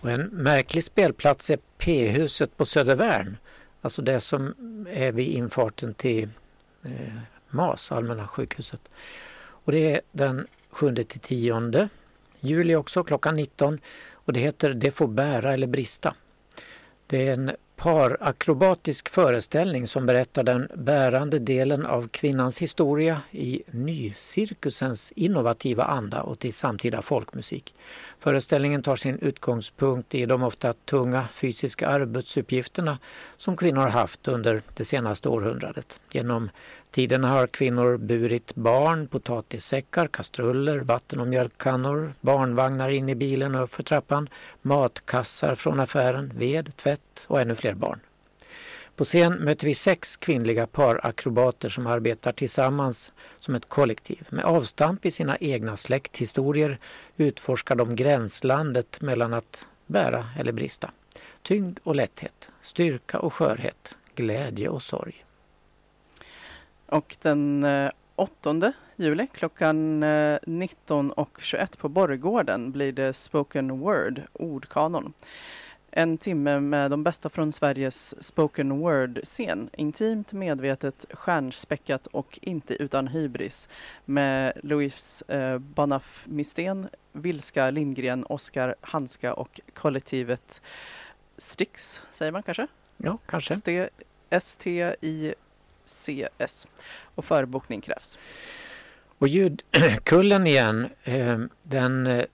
Och 0.00 0.10
en 0.10 0.22
märklig 0.22 0.84
spelplats 0.84 1.50
är 1.50 1.58
P-huset 1.78 2.56
på 2.56 2.66
Södervärn. 2.66 3.36
Alltså 3.80 4.02
det 4.02 4.20
som 4.20 4.54
är 4.90 5.12
vid 5.12 5.28
infarten 5.28 5.94
till 5.94 6.28
eh, 6.82 7.14
MAS, 7.50 7.92
Allmänna 7.92 8.28
sjukhuset. 8.28 8.90
Och 9.34 9.72
det 9.72 9.94
är 9.94 10.00
den 10.12 10.46
7 10.70 10.94
till 10.94 11.20
10 11.20 11.88
juli 12.40 12.74
också 12.74 13.04
klockan 13.04 13.34
19 13.34 13.80
och 14.12 14.32
det 14.32 14.40
heter 14.40 14.74
Det 14.74 14.90
får 14.90 15.08
bära 15.08 15.52
eller 15.52 15.66
brista. 15.66 16.14
Det 17.06 17.28
är 17.28 17.34
en 17.34 17.50
parakrobatisk 17.82 19.08
föreställning 19.08 19.86
som 19.86 20.06
berättar 20.06 20.42
den 20.42 20.68
bärande 20.74 21.38
delen 21.38 21.86
av 21.86 22.08
kvinnans 22.08 22.62
historia 22.62 23.20
i 23.30 23.62
nycirkusens 23.70 25.12
innovativa 25.16 25.84
anda 25.84 26.22
och 26.22 26.38
till 26.38 26.54
samtida 26.54 27.02
folkmusik. 27.02 27.74
Föreställningen 28.18 28.82
tar 28.82 28.96
sin 28.96 29.18
utgångspunkt 29.18 30.14
i 30.14 30.26
de 30.26 30.42
ofta 30.42 30.72
tunga 30.72 31.28
fysiska 31.28 31.88
arbetsuppgifterna 31.88 32.98
som 33.36 33.56
kvinnor 33.56 33.86
haft 33.86 34.28
under 34.28 34.62
det 34.76 34.84
senaste 34.84 35.28
århundradet. 35.28 36.00
Genom 36.12 36.50
tiden 36.92 37.24
har 37.24 37.46
kvinnor 37.46 37.96
burit 37.96 38.54
barn, 38.54 39.08
potatissäckar, 39.08 40.06
kastruller, 40.06 40.78
vatten 40.78 41.20
och 41.20 41.28
mjölkkannor, 41.28 42.12
barnvagnar 42.20 42.88
in 42.88 43.08
i 43.08 43.14
bilen 43.14 43.54
och 43.54 43.70
för 43.70 43.82
trappan, 43.82 44.28
matkassar 44.62 45.54
från 45.54 45.80
affären, 45.80 46.32
ved, 46.34 46.76
tvätt 46.76 47.24
och 47.26 47.40
ännu 47.40 47.54
fler 47.54 47.74
barn. 47.74 48.00
På 48.96 49.04
scen 49.04 49.32
möter 49.32 49.66
vi 49.66 49.74
sex 49.74 50.16
kvinnliga 50.16 50.66
parakrobater 50.66 51.68
som 51.68 51.86
arbetar 51.86 52.32
tillsammans 52.32 53.12
som 53.40 53.54
ett 53.54 53.68
kollektiv. 53.68 54.26
Med 54.30 54.44
avstamp 54.44 55.06
i 55.06 55.10
sina 55.10 55.36
egna 55.36 55.76
släkthistorier 55.76 56.78
utforskar 57.16 57.74
de 57.74 57.96
gränslandet 57.96 59.00
mellan 59.00 59.32
att 59.32 59.66
bära 59.86 60.28
eller 60.38 60.52
brista. 60.52 60.90
Tyngd 61.42 61.78
och 61.82 61.94
lätthet, 61.94 62.48
styrka 62.62 63.18
och 63.18 63.34
skörhet, 63.34 63.96
glädje 64.14 64.68
och 64.68 64.82
sorg. 64.82 65.24
Och 66.92 67.16
den 67.22 67.66
8 68.16 68.50
eh, 68.50 68.70
juli 68.96 69.26
klockan 69.32 70.04
19.21 70.04 71.60
eh, 71.60 71.66
på 71.78 71.88
Borggården 71.88 72.72
blir 72.72 72.92
det 72.92 73.12
spoken 73.12 73.78
word, 73.78 74.22
ordkanon. 74.32 75.12
En 75.90 76.18
timme 76.18 76.60
med 76.60 76.90
de 76.90 77.02
bästa 77.02 77.28
från 77.28 77.52
Sveriges 77.52 78.24
spoken 78.24 78.78
word-scen. 78.78 79.70
Intimt, 79.72 80.32
medvetet, 80.32 81.06
stjärnspäckat 81.10 82.06
och 82.06 82.38
inte 82.42 82.74
utan 82.74 83.08
hybris. 83.08 83.68
Med 84.04 84.52
Louise 84.62 85.24
eh, 85.28 85.58
Banaf 85.58 86.24
Misten, 86.28 86.88
Vilska 87.12 87.70
Lindgren, 87.70 88.24
Oskar 88.24 88.74
Hanska 88.80 89.34
och 89.34 89.60
kollektivet 89.74 90.62
Stix, 91.38 92.02
säger 92.10 92.32
man 92.32 92.42
kanske? 92.42 92.66
Ja, 92.96 93.18
kanske. 93.26 93.88
S-T-I 94.30 95.34
CS 95.86 96.66
och 97.14 97.24
förbokning 97.24 97.80
krävs. 97.80 98.18
Och 99.18 99.28
ljudkullen 99.28 100.46
igen, 100.46 100.88
eh, 101.04 101.38
den 101.62 102.06
eh, 102.06 102.24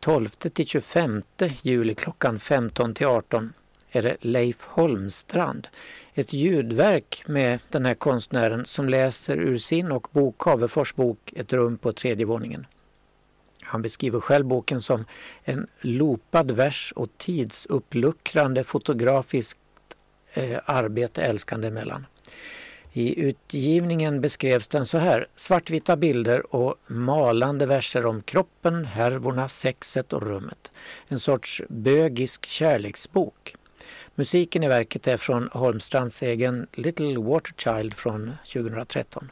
12 0.00 0.28
till 0.28 0.66
25 0.66 1.22
juli 1.62 1.94
klockan 1.94 2.38
15 2.38 2.94
till 2.94 3.06
18 3.06 3.52
är 3.90 4.02
det 4.02 4.16
Leif 4.20 4.62
Holmstrand. 4.62 5.68
Ett 6.14 6.32
ljudverk 6.32 7.22
med 7.26 7.58
den 7.68 7.86
här 7.86 7.94
konstnären 7.94 8.64
som 8.64 8.88
läser 8.88 9.36
ur 9.36 9.58
sin 9.58 9.92
och 9.92 10.08
Bo 10.10 10.32
Cavefors 10.32 10.94
bok 10.94 11.32
Ett 11.36 11.52
rum 11.52 11.78
på 11.78 11.92
tredje 11.92 12.26
våningen. 12.26 12.66
Han 13.62 13.82
beskriver 13.82 14.20
själv 14.20 14.46
boken 14.46 14.82
som 14.82 15.04
en 15.44 15.66
lopad 15.80 16.50
vers 16.50 16.92
och 16.96 17.08
tidsuppluckrande 17.18 18.64
fotografiskt 18.64 19.58
eh, 20.32 20.60
arbete 20.64 21.22
älskande 21.22 21.68
emellan. 21.68 22.06
I 22.92 23.20
utgivningen 23.20 24.20
beskrevs 24.20 24.68
den 24.68 24.86
så 24.86 24.98
här. 24.98 25.26
Svartvita 25.36 25.96
bilder 25.96 26.54
och 26.54 26.76
malande 26.86 27.66
verser 27.66 28.06
om 28.06 28.22
kroppen, 28.22 28.84
härvorna, 28.84 29.48
sexet 29.48 30.12
och 30.12 30.22
rummet. 30.22 30.72
En 31.08 31.20
sorts 31.20 31.62
bögisk 31.68 32.46
kärleksbok. 32.46 33.54
Musiken 34.14 34.62
i 34.62 34.68
verket 34.68 35.06
är 35.06 35.16
från 35.16 35.48
Holmstrands 35.52 36.22
egen 36.22 36.66
Little 36.72 37.18
Waterchild 37.18 37.94
från 37.94 38.32
2013. 38.52 39.30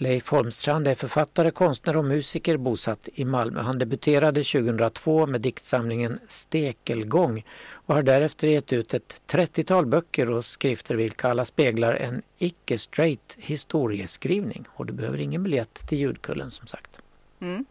Leif 0.00 0.28
Holmstrand 0.28 0.88
är 0.88 0.94
författare, 0.94 1.50
konstnär 1.50 1.96
och 1.96 2.04
musiker 2.04 2.56
bosatt 2.56 3.08
i 3.14 3.24
Malmö. 3.24 3.60
Han 3.60 3.78
debuterade 3.78 4.44
2002 4.44 5.26
med 5.26 5.40
diktsamlingen 5.40 6.18
Stekelgång 6.28 7.44
och 7.72 7.94
har 7.94 8.02
därefter 8.02 8.48
gett 8.48 8.72
ut 8.72 8.94
ett 8.94 9.20
30-tal 9.26 9.86
böcker 9.86 10.30
och 10.30 10.44
skrifter 10.44 10.94
vilka 10.94 11.28
alla 11.28 11.44
speglar 11.44 11.94
en 11.94 12.22
icke-straight 12.38 13.36
historieskrivning. 13.36 14.64
Och 14.70 14.86
du 14.86 14.92
behöver 14.92 15.18
ingen 15.18 15.42
biljett 15.42 15.88
till 15.88 15.98
ljudkullen 15.98 16.50
som 16.50 16.66
sagt. 16.66 17.00
Mm. 17.40 17.64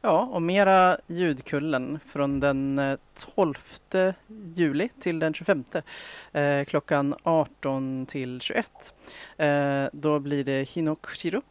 Ja, 0.00 0.28
och 0.32 0.42
mera 0.42 0.98
ljudkullen 1.06 1.98
från 2.06 2.40
den 2.40 2.78
eh, 2.78 2.98
12 3.36 3.54
juli 4.54 4.88
till 5.00 5.18
den 5.18 5.34
25 5.34 5.64
eh, 6.32 6.64
klockan 6.64 7.14
18 7.22 8.06
till 8.06 8.40
21. 8.40 8.94
Eh, 9.36 9.84
då 9.92 10.18
blir 10.18 10.44
det 10.44 10.68
Hinokushiro. 10.68 11.42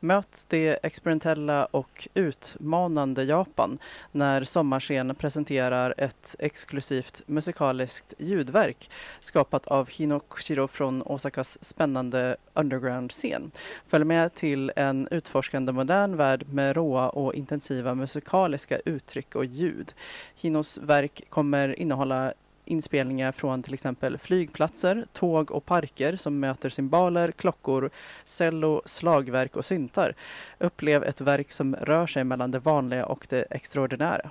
Möt 0.00 0.44
det 0.48 0.78
experimentella 0.82 1.64
och 1.64 2.08
utmanande 2.14 3.24
Japan 3.24 3.78
när 4.12 4.44
Sommarscen 4.44 5.14
presenterar 5.14 5.94
ett 5.98 6.36
exklusivt 6.38 7.22
musikaliskt 7.26 8.14
ljudverk 8.18 8.90
skapat 9.20 9.66
av 9.66 9.88
Hinokushiro 9.88 10.68
från 10.68 11.02
Osakas 11.02 11.64
spännande 11.64 12.36
underground-scen. 12.54 13.50
Följ 13.86 14.04
med 14.04 14.34
till 14.34 14.72
en 14.76 15.08
utforskande 15.10 15.72
modern 15.72 16.16
värld 16.16 16.44
med 16.48 16.76
råa 16.76 17.08
och 17.08 17.34
intensiva 17.34 17.91
musikaliska 17.94 18.78
uttryck 18.84 19.34
och 19.34 19.44
ljud. 19.44 19.94
Hinos 20.36 20.78
verk 20.78 21.22
kommer 21.28 21.78
innehålla 21.80 22.32
inspelningar 22.72 23.32
från 23.32 23.62
till 23.62 23.74
exempel 23.74 24.18
flygplatser, 24.18 25.06
tåg 25.12 25.50
och 25.50 25.64
parker 25.64 26.16
som 26.16 26.40
möter 26.40 26.68
symboler, 26.68 27.32
klockor, 27.32 27.90
cello, 28.24 28.82
slagverk 28.84 29.56
och 29.56 29.64
syntar. 29.64 30.14
Upplev 30.58 31.04
ett 31.04 31.20
verk 31.20 31.52
som 31.52 31.76
rör 31.76 32.06
sig 32.06 32.24
mellan 32.24 32.50
det 32.50 32.58
vanliga 32.58 33.06
och 33.06 33.26
det 33.28 33.46
extraordinära. 33.50 34.30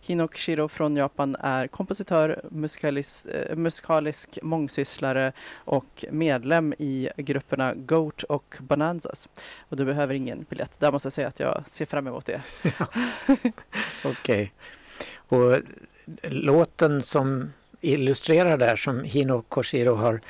Hinok 0.00 0.36
Shiro 0.36 0.68
från 0.68 0.96
Japan 0.96 1.36
är 1.40 1.66
kompositör, 1.66 2.40
musikalisk, 2.50 3.26
eh, 3.26 3.56
musikalisk 3.56 4.38
mångsysslare 4.42 5.32
och 5.54 6.04
medlem 6.10 6.74
i 6.78 7.08
grupperna 7.16 7.74
Goat 7.74 8.22
och 8.22 8.56
Bonanzas. 8.60 9.28
Och 9.68 9.76
du 9.76 9.84
behöver 9.84 10.14
ingen 10.14 10.46
biljett. 10.48 10.80
Där 10.80 10.92
måste 10.92 11.06
jag 11.06 11.12
säga 11.12 11.28
att 11.28 11.40
jag 11.40 11.62
ser 11.66 11.86
fram 11.86 12.06
emot 12.06 12.26
det. 12.26 12.42
Okej. 14.04 14.52
Okay. 15.28 15.62
låten 16.22 17.02
som 17.02 17.52
illustrerar 17.88 18.58
där 18.58 18.76
som 18.76 19.04
Hino 19.04 19.42
Koshiro 19.42 19.94
har 19.94 20.20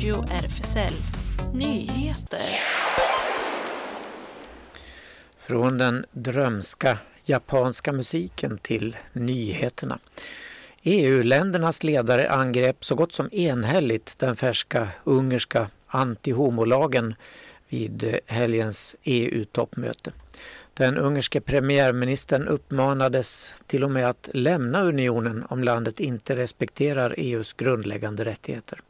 Radio 0.00 0.24
RFSL 0.30 0.92
Nyheter. 1.54 2.38
Från 5.38 5.78
den 5.78 6.06
drömska 6.12 6.98
japanska 7.24 7.92
musiken 7.92 8.58
till 8.58 8.96
nyheterna. 9.12 9.98
EU-ländernas 10.82 11.82
ledare 11.82 12.30
angrep 12.30 12.84
så 12.84 12.94
gott 12.94 13.12
som 13.12 13.28
enhälligt 13.32 14.18
den 14.18 14.36
färska 14.36 14.88
ungerska 15.04 15.70
antihomolagen 15.86 17.14
vid 17.68 18.18
helgens 18.26 18.96
EU-toppmöte. 19.02 20.12
Den 20.74 20.98
ungerske 20.98 21.40
premiärministern 21.40 22.48
uppmanades 22.48 23.54
till 23.66 23.84
och 23.84 23.90
med 23.90 24.08
att 24.08 24.30
lämna 24.34 24.82
unionen 24.82 25.44
om 25.48 25.64
landet 25.64 26.00
inte 26.00 26.36
respekterar 26.36 27.14
EUs 27.18 27.52
grundläggande 27.52 28.24
rättigheter. 28.24 28.80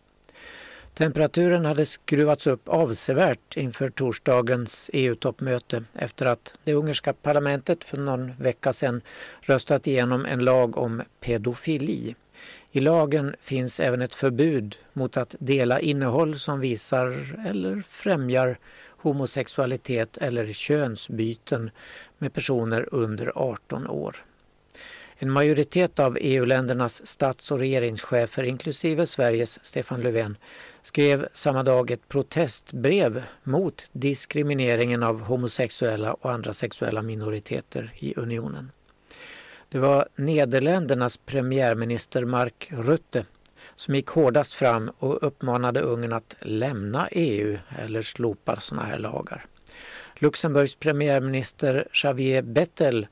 Temperaturen 1.00 1.64
hade 1.64 1.86
skruvats 1.86 2.46
upp 2.46 2.68
avsevärt 2.68 3.56
inför 3.56 3.88
torsdagens 3.88 4.90
EU-toppmöte 4.92 5.84
efter 5.94 6.26
att 6.26 6.54
det 6.64 6.74
ungerska 6.74 7.12
parlamentet 7.12 7.84
för 7.84 7.98
någon 7.98 8.32
vecka 8.32 8.72
sedan 8.72 9.02
röstat 9.40 9.86
igenom 9.86 10.26
en 10.26 10.44
lag 10.44 10.76
om 10.76 11.02
pedofili. 11.20 12.14
I 12.72 12.80
lagen 12.80 13.34
finns 13.40 13.80
även 13.80 14.02
ett 14.02 14.14
förbud 14.14 14.76
mot 14.92 15.16
att 15.16 15.34
dela 15.38 15.80
innehåll 15.80 16.38
som 16.38 16.60
visar 16.60 17.36
eller 17.46 17.82
främjar 17.88 18.58
homosexualitet 18.96 20.16
eller 20.16 20.52
könsbyten 20.52 21.70
med 22.18 22.32
personer 22.32 22.94
under 22.94 23.32
18 23.34 23.86
år. 23.86 24.16
En 25.22 25.30
majoritet 25.30 25.98
av 25.98 26.18
EU-ländernas 26.20 27.06
stats 27.06 27.50
och 27.50 27.58
regeringschefer, 27.58 28.42
inklusive 28.42 29.06
Sveriges 29.06 29.66
Stefan 29.66 30.00
Löfven, 30.00 30.36
skrev 30.82 31.28
samma 31.32 31.62
dag 31.62 31.90
ett 31.90 32.08
protestbrev 32.08 33.22
mot 33.42 33.84
diskrimineringen 33.92 35.02
av 35.02 35.20
homosexuella 35.20 36.14
och 36.14 36.32
andra 36.32 36.52
sexuella 36.52 37.02
minoriteter 37.02 37.92
i 37.98 38.14
unionen. 38.16 38.72
Det 39.68 39.78
var 39.78 40.08
Nederländernas 40.16 41.16
premiärminister 41.16 42.24
Mark 42.24 42.68
Rutte 42.70 43.24
som 43.76 43.94
gick 43.94 44.08
hårdast 44.08 44.54
fram 44.54 44.90
och 44.98 45.26
uppmanade 45.26 45.80
Ungern 45.80 46.12
att 46.12 46.36
lämna 46.40 47.08
EU 47.10 47.58
eller 47.78 48.02
slopa 48.02 48.60
sådana 48.60 48.86
här 48.86 48.98
lagar. 48.98 49.46
Luxemburgs 50.16 50.74
premiärminister 50.74 51.88
Javier 52.04 52.42
Bettel, 52.42 53.06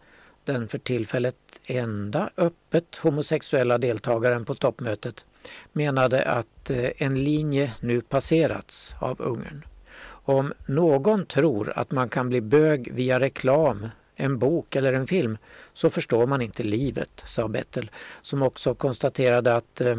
den 0.44 0.68
för 0.68 0.78
tillfället 0.78 1.36
enda 1.64 2.30
öppet 2.36 2.96
homosexuella 2.96 3.78
deltagaren 3.78 4.44
på 4.44 4.54
toppmötet, 4.54 5.26
menade 5.72 6.22
att 6.22 6.70
eh, 6.70 6.90
en 6.96 7.24
linje 7.24 7.72
nu 7.80 8.00
passerats 8.00 8.94
av 8.98 9.20
Ungern. 9.20 9.64
Om 10.08 10.52
någon 10.66 11.26
tror 11.26 11.72
att 11.76 11.90
man 11.90 12.08
kan 12.08 12.28
bli 12.28 12.40
bög 12.40 12.92
via 12.92 13.20
reklam, 13.20 13.88
en 14.16 14.38
bok 14.38 14.76
eller 14.76 14.92
en 14.92 15.06
film 15.06 15.38
så 15.74 15.90
förstår 15.90 16.26
man 16.26 16.42
inte 16.42 16.62
livet, 16.62 17.22
sa 17.26 17.48
Bettel, 17.48 17.90
som 18.22 18.42
också 18.42 18.74
konstaterade 18.74 19.56
att 19.56 19.80
eh, 19.80 19.98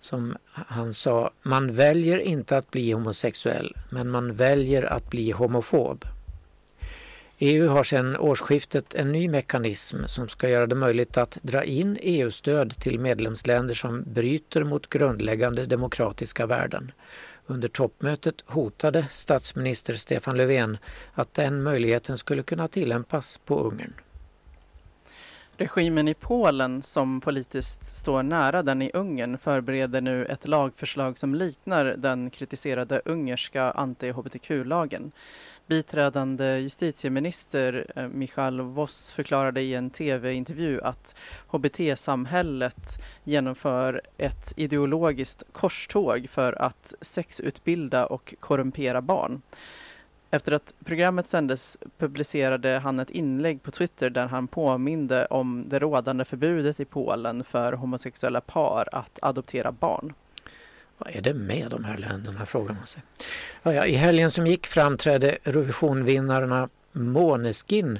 som 0.00 0.36
han 0.52 0.94
sa, 0.94 1.30
man 1.42 1.74
väljer 1.74 2.18
inte 2.18 2.56
att 2.56 2.70
bli 2.70 2.92
homosexuell, 2.92 3.76
men 3.90 4.10
man 4.10 4.32
väljer 4.32 4.82
att 4.82 5.10
bli 5.10 5.30
homofob. 5.30 6.04
EU 7.38 7.68
har 7.68 7.84
sedan 7.84 8.16
årsskiftet 8.16 8.94
en 8.94 9.12
ny 9.12 9.28
mekanism 9.28 9.96
som 10.06 10.28
ska 10.28 10.48
göra 10.48 10.66
det 10.66 10.74
möjligt 10.74 11.16
att 11.16 11.38
dra 11.42 11.64
in 11.64 11.98
EU-stöd 12.00 12.74
till 12.80 13.00
medlemsländer 13.00 13.74
som 13.74 14.02
bryter 14.06 14.64
mot 14.64 14.88
grundläggande 14.88 15.66
demokratiska 15.66 16.46
värden. 16.46 16.92
Under 17.46 17.68
toppmötet 17.68 18.34
hotade 18.46 19.06
statsminister 19.10 19.94
Stefan 19.94 20.36
Löfven 20.36 20.78
att 21.14 21.34
den 21.34 21.62
möjligheten 21.62 22.18
skulle 22.18 22.42
kunna 22.42 22.68
tillämpas 22.68 23.38
på 23.44 23.60
Ungern. 23.60 23.92
Regimen 25.58 26.08
i 26.08 26.14
Polen, 26.14 26.82
som 26.82 27.20
politiskt 27.20 27.86
står 27.86 28.22
nära 28.22 28.62
den 28.62 28.82
i 28.82 28.90
Ungern, 28.94 29.38
förbereder 29.38 30.00
nu 30.00 30.24
ett 30.24 30.48
lagförslag 30.48 31.18
som 31.18 31.34
liknar 31.34 31.84
den 31.84 32.30
kritiserade 32.30 33.02
ungerska 33.04 33.70
anti-hbtq-lagen. 33.70 35.12
Biträdande 35.66 36.58
justitieminister 36.58 37.92
eh, 37.96 38.08
Michal 38.08 38.60
Voss 38.60 39.10
förklarade 39.10 39.60
i 39.60 39.74
en 39.74 39.90
tv-intervju 39.90 40.80
att 40.82 41.14
hbt-samhället 41.48 43.02
genomför 43.24 44.00
ett 44.16 44.52
ideologiskt 44.56 45.42
korståg 45.52 46.26
för 46.30 46.62
att 46.62 46.94
sexutbilda 47.00 48.06
och 48.06 48.34
korrumpera 48.40 49.02
barn. 49.02 49.42
Efter 50.30 50.52
att 50.52 50.74
programmet 50.84 51.28
sändes 51.28 51.78
publicerade 51.98 52.78
han 52.78 52.98
ett 52.98 53.10
inlägg 53.10 53.62
på 53.62 53.70
Twitter 53.70 54.10
där 54.10 54.26
han 54.26 54.48
påminde 54.48 55.26
om 55.26 55.64
det 55.68 55.78
rådande 55.78 56.24
förbudet 56.24 56.80
i 56.80 56.84
Polen 56.84 57.44
för 57.44 57.72
homosexuella 57.72 58.40
par 58.40 58.88
att 58.92 59.18
adoptera 59.22 59.72
barn. 59.72 60.14
Vad 60.98 61.16
är 61.16 61.20
det 61.20 61.34
med 61.34 61.70
de 61.70 61.84
här 61.84 61.98
länderna, 61.98 62.46
frågar 62.46 62.74
man 62.74 62.86
sig. 62.86 63.02
Alltså? 63.12 63.28
Ja, 63.62 63.72
ja, 63.74 63.86
I 63.86 63.94
helgen 63.94 64.30
som 64.30 64.46
gick 64.46 64.66
framträdde 64.66 65.38
Eurovisionvinnarna 65.44 66.68
Måneskin 66.92 67.98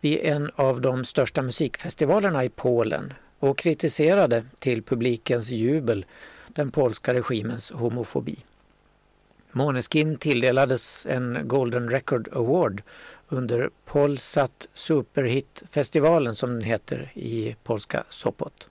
vid 0.00 0.18
en 0.22 0.50
av 0.54 0.80
de 0.80 1.04
största 1.04 1.42
musikfestivalerna 1.42 2.44
i 2.44 2.48
Polen 2.48 3.12
och 3.38 3.58
kritiserade 3.58 4.44
till 4.58 4.82
publikens 4.82 5.50
jubel 5.50 6.04
den 6.48 6.70
polska 6.70 7.14
regimens 7.14 7.70
homofobi. 7.70 8.36
Måneskin 9.52 10.16
tilldelades 10.16 11.06
en 11.06 11.38
Golden 11.44 11.90
Record 11.90 12.28
Award 12.32 12.82
under 13.28 13.70
Polsat 13.84 14.68
Superhit-festivalen 14.74 16.36
som 16.36 16.50
den 16.50 16.62
heter 16.62 17.12
i 17.14 17.56
polska 17.62 18.04
Sopot. 18.08 18.68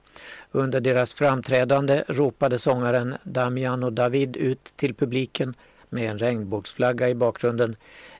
Under 0.51 0.79
deras 0.79 1.13
framträdande 1.13 2.03
ropade 2.07 2.59
sångaren 2.59 3.15
Damian 3.23 3.83
och 3.83 3.93
David 3.93 4.37
ut 4.37 4.73
till 4.75 4.93
publiken 4.93 5.55
med 5.89 6.11
en 6.11 6.19
regnbågsflagga 6.19 7.09
i 7.09 7.15
bakgrunden 7.15 7.75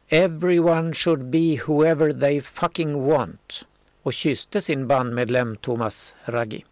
Everyone 0.07 0.93
should 0.93 1.25
be 1.25 1.59
whoever 1.67 2.13
they 2.13 2.41
fucking 2.41 3.03
want 3.03 3.65
och 4.01 4.13
kysste 4.13 4.61
sin 4.61 4.87
bandmedlem 4.87 5.55
Thomas 5.55 6.15
Raggi. 6.25 6.65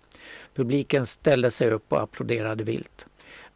Publiken 0.55 1.05
ställde 1.05 1.51
sig 1.51 1.69
upp 1.69 1.93
och 1.93 2.01
applåderade 2.01 2.63
vilt. 2.63 3.05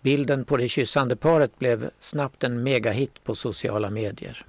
Bilden 0.01 0.45
på 0.45 0.58
det 0.58 0.69
kyssande 0.69 1.15
paret 1.15 1.60
blev 1.60 1.89
snabbt 1.99 2.43
en 2.43 2.63
megahit 2.63 3.23
på 3.23 3.36
sociala 3.36 3.89
medier. 3.89 4.45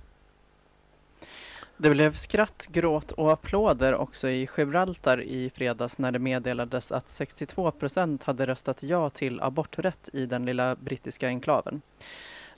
Det 1.78 1.90
blev 1.90 2.12
skratt, 2.12 2.66
gråt 2.70 3.12
och 3.12 3.32
applåder 3.32 3.94
också 3.94 4.28
i 4.28 4.48
Gibraltar 4.56 5.20
i 5.20 5.50
fredags 5.50 5.98
när 5.98 6.12
det 6.12 6.18
meddelades 6.18 6.92
att 6.92 7.10
62 7.10 7.70
procent 7.70 8.24
hade 8.24 8.46
röstat 8.46 8.82
ja 8.82 9.10
till 9.10 9.40
aborträtt 9.40 10.08
i 10.12 10.26
den 10.26 10.44
lilla 10.44 10.76
brittiska 10.76 11.26
enklaven. 11.26 11.82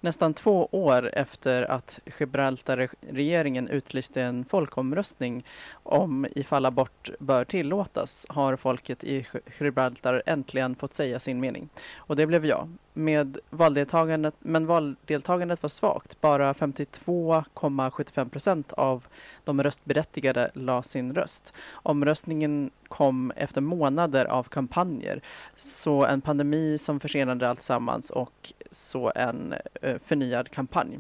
Nästan 0.01 0.35
två 0.35 0.69
år 0.73 1.11
efter 1.15 1.63
att 1.63 2.01
Gibraltar-regeringen 2.19 3.69
utlyste 3.69 4.23
en 4.23 4.45
folkomröstning 4.45 5.45
om 5.83 6.27
ifall 6.35 6.67
abort 6.67 7.11
bör 7.19 7.45
tillåtas 7.45 8.27
har 8.29 8.57
folket 8.57 9.05
i 9.05 9.27
Gibraltar 9.59 10.23
äntligen 10.27 10.77
fått 10.77 10.95
säga 10.95 11.19
sin 11.19 11.41
mening. 11.41 11.69
Och 11.97 12.17
det 12.17 12.27
blev 12.27 12.47
ja. 12.47 12.69
Med 12.99 13.39
valdeltagandet, 13.51 14.35
men 14.39 14.67
valdeltagandet 14.67 15.63
var 15.63 15.69
svagt. 15.69 16.21
Bara 16.21 16.53
52,75 16.53 18.29
procent 18.29 18.73
av 18.73 19.07
de 19.45 19.63
röstberättigade 19.63 20.51
la 20.55 20.83
sin 20.83 21.15
röst. 21.15 21.55
Omröstningen 21.73 22.71
kom 22.89 23.31
efter 23.37 23.61
månader 23.61 24.25
av 24.25 24.43
kampanjer. 24.43 25.21
Så 25.57 26.05
en 26.05 26.21
pandemi 26.21 26.79
som 26.79 27.01
försenade 27.01 27.49
alltsammans 27.49 28.11
och 28.11 28.53
så 28.71 29.13
en 29.15 29.55
eh, 29.83 29.99
förnyad 30.05 30.51
kampanj. 30.51 30.99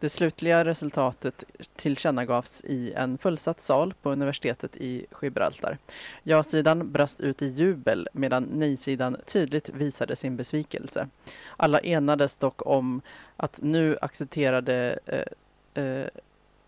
Det 0.00 0.08
slutliga 0.08 0.64
resultatet 0.64 1.44
tillkännagavs 1.76 2.64
i 2.64 2.92
en 2.92 3.18
fullsatt 3.18 3.60
sal 3.60 3.94
på 4.02 4.10
universitetet 4.10 4.76
i 4.76 5.06
Gibraltar. 5.22 5.78
Ja-sidan 6.22 6.92
brast 6.92 7.20
ut 7.20 7.42
i 7.42 7.46
jubel 7.46 8.08
medan 8.12 8.48
nej-sidan 8.52 9.16
tydligt 9.26 9.68
visade 9.68 10.16
sin 10.16 10.36
besvikelse. 10.36 11.08
Alla 11.56 11.80
enades 11.80 12.36
dock 12.36 12.66
om 12.66 13.00
att 13.36 13.58
nu 13.62 13.98
accepterade 14.00 14.98
eh, 15.06 15.84
eh, 15.84 16.06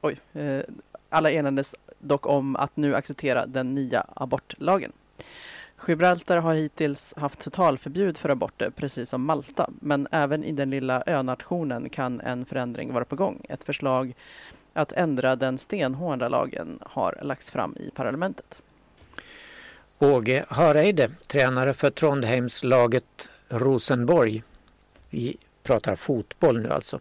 oj, 0.00 0.20
eh, 0.32 0.60
alla 1.08 1.30
enades 1.30 1.74
dock 1.98 2.26
om 2.26 2.56
att 2.56 2.76
nu 2.76 2.94
acceptera 2.94 3.46
den 3.46 3.74
nya 3.74 4.06
abortlagen. 4.14 4.92
Gibraltar 5.88 6.36
har 6.36 6.54
hittills 6.54 7.14
haft 7.16 7.40
totalförbud 7.40 8.18
för 8.18 8.28
aborter, 8.28 8.70
precis 8.70 9.10
som 9.10 9.24
Malta. 9.24 9.70
Men 9.80 10.08
även 10.10 10.44
i 10.44 10.52
den 10.52 10.70
lilla 10.70 11.02
önationen 11.06 11.88
kan 11.88 12.20
en 12.20 12.46
förändring 12.46 12.92
vara 12.92 13.04
på 13.04 13.16
gång. 13.16 13.46
Ett 13.48 13.64
förslag 13.64 14.14
att 14.72 14.92
ändra 14.92 15.36
den 15.36 15.58
stenhårda 15.58 16.28
lagen 16.28 16.78
har 16.82 17.18
lagts 17.22 17.50
fram 17.50 17.76
i 17.76 17.90
parlamentet. 17.90 18.62
Åge 19.98 20.44
Hareide, 20.48 21.10
tränare 21.28 21.74
för 21.74 21.90
Trondheimslaget 21.90 23.28
Rosenborg. 23.48 24.42
Vi 25.16 25.36
pratar 25.62 25.94
fotboll 25.94 26.60
nu 26.60 26.70
alltså. 26.70 27.00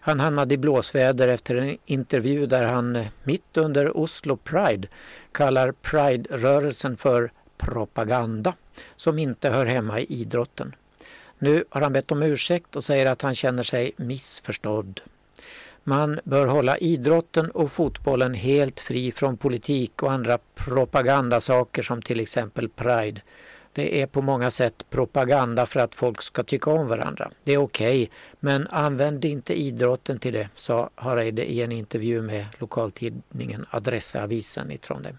Han 0.00 0.20
hamnade 0.20 0.54
i 0.54 0.58
blåsväder 0.58 1.28
efter 1.28 1.54
en 1.54 1.78
intervju 1.86 2.46
där 2.46 2.66
han 2.66 2.96
eh, 2.96 3.06
mitt 3.24 3.56
under 3.56 3.96
Oslo 3.96 4.36
Pride 4.36 4.88
kallar 5.32 5.72
Pride-rörelsen 5.72 6.96
för 6.96 7.32
propaganda 7.56 8.54
som 8.96 9.18
inte 9.18 9.50
hör 9.50 9.66
hemma 9.66 10.00
i 10.00 10.04
idrotten. 10.04 10.74
Nu 11.38 11.64
har 11.70 11.80
han 11.80 11.92
bett 11.92 12.12
om 12.12 12.22
ursäkt 12.22 12.76
och 12.76 12.84
säger 12.84 13.06
att 13.06 13.22
han 13.22 13.34
känner 13.34 13.62
sig 13.62 13.92
missförstådd. 13.96 15.00
Man 15.84 16.20
bör 16.24 16.46
hålla 16.46 16.78
idrotten 16.78 17.50
och 17.50 17.72
fotbollen 17.72 18.34
helt 18.34 18.80
fri 18.80 19.12
från 19.12 19.36
politik 19.36 20.02
och 20.02 20.12
andra 20.12 20.38
propagandasaker 20.54 21.82
som 21.82 22.02
till 22.02 22.20
exempel 22.20 22.68
Pride. 22.68 23.20
Det 23.74 24.02
är 24.02 24.06
på 24.06 24.22
många 24.22 24.50
sätt 24.50 24.86
propaganda 24.90 25.66
för 25.66 25.80
att 25.80 25.94
folk 25.94 26.22
ska 26.22 26.42
tycka 26.42 26.70
om 26.70 26.88
varandra. 26.88 27.30
Det 27.44 27.52
är 27.52 27.58
okej, 27.58 28.02
okay, 28.02 28.16
men 28.40 28.66
använd 28.70 29.24
inte 29.24 29.60
idrotten 29.60 30.18
till 30.18 30.32
det, 30.32 30.48
sa 30.56 30.90
Hareide 30.94 31.52
i 31.52 31.62
en 31.62 31.72
intervju 31.72 32.22
med 32.22 32.46
lokaltidningen 32.58 33.66
Adressavisen 33.70 34.70
i 34.70 34.78
Trondheim. 34.78 35.18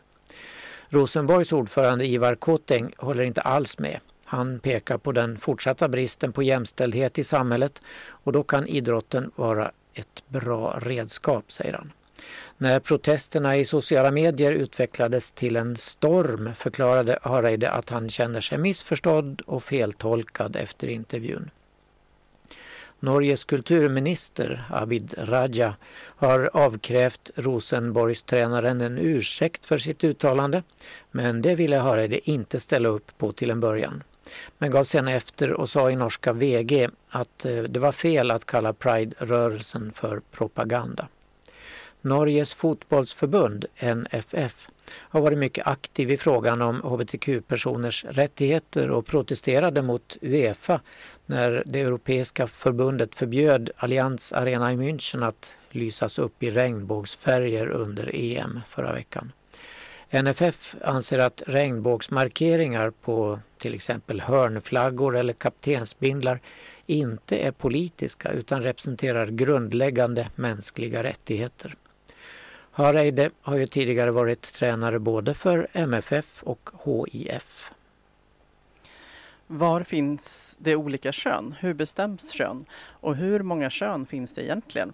Rosenborgs 0.89 1.53
ordförande 1.53 2.05
Ivar 2.05 2.35
Koteng 2.35 2.93
håller 2.97 3.23
inte 3.23 3.41
alls 3.41 3.79
med. 3.79 3.99
Han 4.25 4.59
pekar 4.59 4.97
på 4.97 5.11
den 5.11 5.37
fortsatta 5.37 5.87
bristen 5.87 6.33
på 6.33 6.43
jämställdhet 6.43 7.19
i 7.19 7.23
samhället 7.23 7.81
och 8.07 8.31
då 8.31 8.43
kan 8.43 8.67
idrotten 8.67 9.31
vara 9.35 9.71
ett 9.93 10.23
bra 10.27 10.79
redskap, 10.81 11.51
säger 11.51 11.73
han. 11.73 11.91
När 12.64 12.80
protesterna 12.80 13.57
i 13.57 13.66
sociala 13.66 14.11
medier 14.11 14.51
utvecklades 14.51 15.32
till 15.32 15.55
en 15.55 15.76
storm 15.76 16.55
förklarade 16.55 17.20
Hareide 17.22 17.70
att 17.72 17.89
han 17.89 18.09
känner 18.09 18.41
sig 18.41 18.57
missförstådd 18.57 19.41
och 19.45 19.64
feltolkad 19.64 20.55
efter 20.55 20.88
intervjun. 20.88 21.49
Norges 22.99 23.43
kulturminister 23.43 24.66
Abid 24.70 25.14
Raja 25.18 25.76
har 25.95 26.49
avkrävt 26.53 27.32
Rosenborgstränaren 27.36 28.82
en 28.82 28.97
ursäkt 28.97 29.66
för 29.66 29.78
sitt 29.78 30.03
uttalande 30.03 30.64
men 31.11 31.41
det 31.41 31.55
ville 31.55 31.78
Hareide 31.78 32.30
inte 32.30 32.59
ställa 32.59 32.89
upp 32.89 33.18
på 33.18 33.32
till 33.32 33.49
en 33.49 33.59
början. 33.59 34.03
Men 34.57 34.72
gav 34.72 34.84
sen 34.84 35.07
efter 35.07 35.51
och 35.51 35.70
sa 35.70 35.91
i 35.91 35.95
norska 35.95 36.34
VG 36.34 36.89
att 37.09 37.45
eh, 37.45 37.64
det 37.64 37.80
var 37.80 37.91
fel 37.91 38.32
att 38.32 38.45
kalla 38.45 38.74
Pride-rörelsen 38.74 39.91
för 39.91 40.22
propaganda. 40.32 41.07
Norges 42.05 42.53
fotbollsförbund, 42.53 43.65
NFF, 43.79 44.67
har 44.91 45.21
varit 45.21 45.37
mycket 45.37 45.67
aktiv 45.67 46.11
i 46.11 46.17
frågan 46.17 46.61
om 46.61 46.81
hbtq-personers 46.81 48.05
rättigheter 48.09 48.91
och 48.91 49.05
protesterade 49.05 49.81
mot 49.81 50.17
Uefa 50.21 50.81
när 51.25 51.63
det 51.65 51.81
europeiska 51.81 52.47
förbundet 52.47 53.15
förbjöd 53.15 53.69
Allianz 53.77 54.33
Arena 54.33 54.73
i 54.73 54.75
München 54.75 55.27
att 55.27 55.55
lysas 55.69 56.19
upp 56.19 56.43
i 56.43 56.51
regnbågsfärger 56.51 57.67
under 57.67 58.15
EM 58.15 58.59
förra 58.67 58.93
veckan. 58.93 59.31
NFF 60.09 60.75
anser 60.81 61.19
att 61.19 61.43
regnbågsmarkeringar 61.47 62.89
på 62.89 63.39
till 63.57 63.73
exempel 63.73 64.21
hörnflaggor 64.21 65.17
eller 65.17 65.33
kaptensbindlar 65.33 66.39
inte 66.85 67.37
är 67.37 67.51
politiska 67.51 68.31
utan 68.31 68.63
representerar 68.63 69.27
grundläggande 69.27 70.27
mänskliga 70.35 71.03
rättigheter. 71.03 71.75
Hareide 72.76 73.30
har 73.41 73.57
ju 73.57 73.67
tidigare 73.67 74.11
varit 74.11 74.53
tränare 74.53 74.99
både 74.99 75.34
för 75.34 75.67
MFF 75.74 76.43
och 76.43 76.69
HIF. 77.11 77.71
Var 79.47 79.84
finns 79.84 80.57
det 80.59 80.76
olika 80.76 81.11
kön? 81.11 81.55
Hur 81.59 81.74
bestäms 81.74 82.32
kön? 82.32 82.63
Och 82.80 83.15
hur 83.15 83.39
många 83.39 83.69
kön 83.69 84.05
finns 84.05 84.34
det 84.34 84.43
egentligen? 84.43 84.93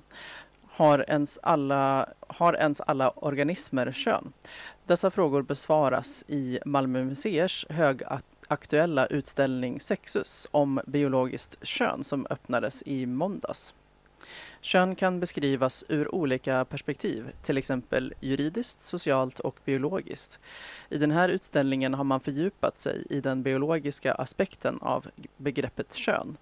Har 0.68 1.06
ens 1.08 1.40
alla, 1.44 2.10
har 2.28 2.54
ens 2.54 2.82
alla 2.82 3.10
organismer 3.10 3.92
kön? 3.92 4.34
Dessa 4.86 5.12
frågor 5.12 5.42
besvaras 5.42 6.24
i 6.28 6.60
Malmö 6.66 7.04
museers 7.04 7.66
högaktuella 7.70 9.06
utställning 9.06 9.80
Sexus 9.80 10.48
om 10.52 10.82
biologiskt 10.86 11.66
kön 11.66 12.04
som 12.04 12.28
öppnades 12.30 12.84
i 12.86 13.06
måndags. 13.06 13.74
Kön 14.62 14.95
kan 14.95 15.20
beskrivas 15.20 15.86
ur 15.88 16.16
olika 16.16 16.66
perspektiv, 16.66 17.32
till 17.43 17.57
exempel 17.57 18.14
juridiskt, 18.20 18.80
socialt 18.80 19.39
och 19.39 19.60
biologiskt. 19.66 20.39
I 20.89 20.97
den 20.97 21.12
här 21.12 21.30
utställningen 21.30 21.93
har 21.93 22.03
man 22.03 22.20
fördjupat 22.20 22.78
sig 22.78 23.05
i 23.10 23.22
den 23.22 23.43
biologiska 23.43 24.14
aspekten 24.14 24.80
av 24.82 25.07
begreppet 25.38 25.93
kön. 25.93 26.38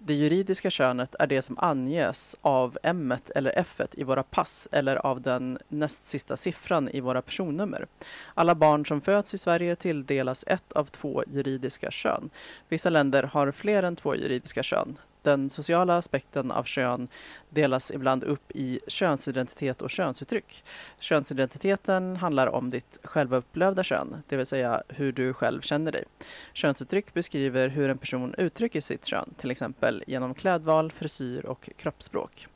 Det 0.00 0.14
juridiska 0.14 0.70
könet 0.70 1.14
är 1.18 1.26
det 1.26 1.42
som 1.42 1.58
anges 1.58 2.36
av 2.40 2.78
M 2.82 3.14
eller 3.34 3.52
F 3.56 3.80
i 3.92 4.04
våra 4.04 4.22
pass 4.22 4.68
eller 4.72 4.96
av 4.96 5.20
den 5.20 5.58
näst 5.68 6.06
sista 6.06 6.36
siffran 6.36 6.88
i 6.88 7.00
våra 7.00 7.22
personnummer. 7.22 7.86
Alla 8.34 8.54
barn 8.54 8.86
som 8.86 9.00
föds 9.00 9.34
i 9.34 9.38
Sverige 9.38 9.76
tilldelas 9.76 10.44
ett 10.46 10.72
av 10.72 10.84
två 10.84 11.24
juridiska 11.26 11.90
kön. 11.90 12.30
Vissa 12.68 12.90
länder 12.90 13.22
har 13.22 13.52
fler 13.52 13.82
än 13.82 13.96
två 13.96 14.14
juridiska 14.14 14.62
kön. 14.62 14.98
Den 15.28 15.50
sociala 15.50 15.96
aspekten 15.96 16.50
av 16.50 16.64
kön 16.64 17.08
delas 17.50 17.90
ibland 17.90 18.24
upp 18.24 18.50
i 18.54 18.80
könsidentitet 18.86 19.82
och 19.82 19.90
könsuttryck. 19.90 20.64
Könsidentiteten 20.98 22.16
handlar 22.16 22.46
om 22.46 22.70
ditt 22.70 22.98
självupplevda 23.04 23.82
kön, 23.82 24.22
det 24.28 24.36
vill 24.36 24.46
säga 24.46 24.82
hur 24.88 25.12
du 25.12 25.32
själv 25.32 25.60
känner 25.60 25.92
dig. 25.92 26.04
Könsuttryck 26.52 27.14
beskriver 27.14 27.68
hur 27.68 27.88
en 27.88 27.98
person 27.98 28.34
uttrycker 28.38 28.80
sitt 28.80 29.06
kön, 29.06 29.34
till 29.36 29.50
exempel 29.50 30.04
genom 30.06 30.34
klädval, 30.34 30.92
frisyr 30.92 31.46
och 31.46 31.70
kroppsspråk. 31.76 32.46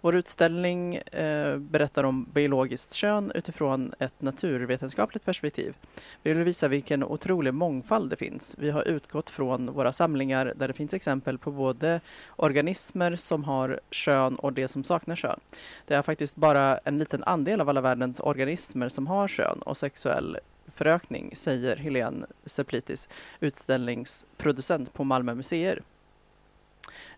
Vår 0.00 0.14
utställning 0.14 0.96
eh, 0.96 1.58
berättar 1.58 2.04
om 2.04 2.24
biologiskt 2.24 2.94
kön 2.94 3.32
utifrån 3.34 3.94
ett 3.98 4.22
naturvetenskapligt 4.22 5.24
perspektiv. 5.24 5.76
Vi 6.22 6.32
vill 6.32 6.44
visa 6.44 6.68
vilken 6.68 7.04
otrolig 7.04 7.54
mångfald 7.54 8.10
det 8.10 8.16
finns. 8.16 8.56
Vi 8.58 8.70
har 8.70 8.88
utgått 8.88 9.30
från 9.30 9.72
våra 9.72 9.92
samlingar 9.92 10.52
där 10.56 10.68
det 10.68 10.74
finns 10.74 10.94
exempel 10.94 11.38
på 11.38 11.50
både 11.50 12.00
organismer 12.36 13.16
som 13.16 13.44
har 13.44 13.80
kön 13.90 14.36
och 14.36 14.52
det 14.52 14.68
som 14.68 14.84
saknar 14.84 15.16
kön. 15.16 15.40
Det 15.86 15.94
är 15.94 16.02
faktiskt 16.02 16.36
bara 16.36 16.78
en 16.78 16.98
liten 16.98 17.24
andel 17.24 17.60
av 17.60 17.68
alla 17.68 17.80
världens 17.80 18.20
organismer 18.20 18.88
som 18.88 19.06
har 19.06 19.28
kön 19.28 19.62
och 19.62 19.76
sexuell 19.76 20.38
förökning, 20.66 21.36
säger 21.36 21.76
Helene 21.76 22.26
Seplitis, 22.44 23.08
utställningsproducent 23.40 24.92
på 24.92 25.04
Malmö 25.04 25.34
museer. 25.34 25.82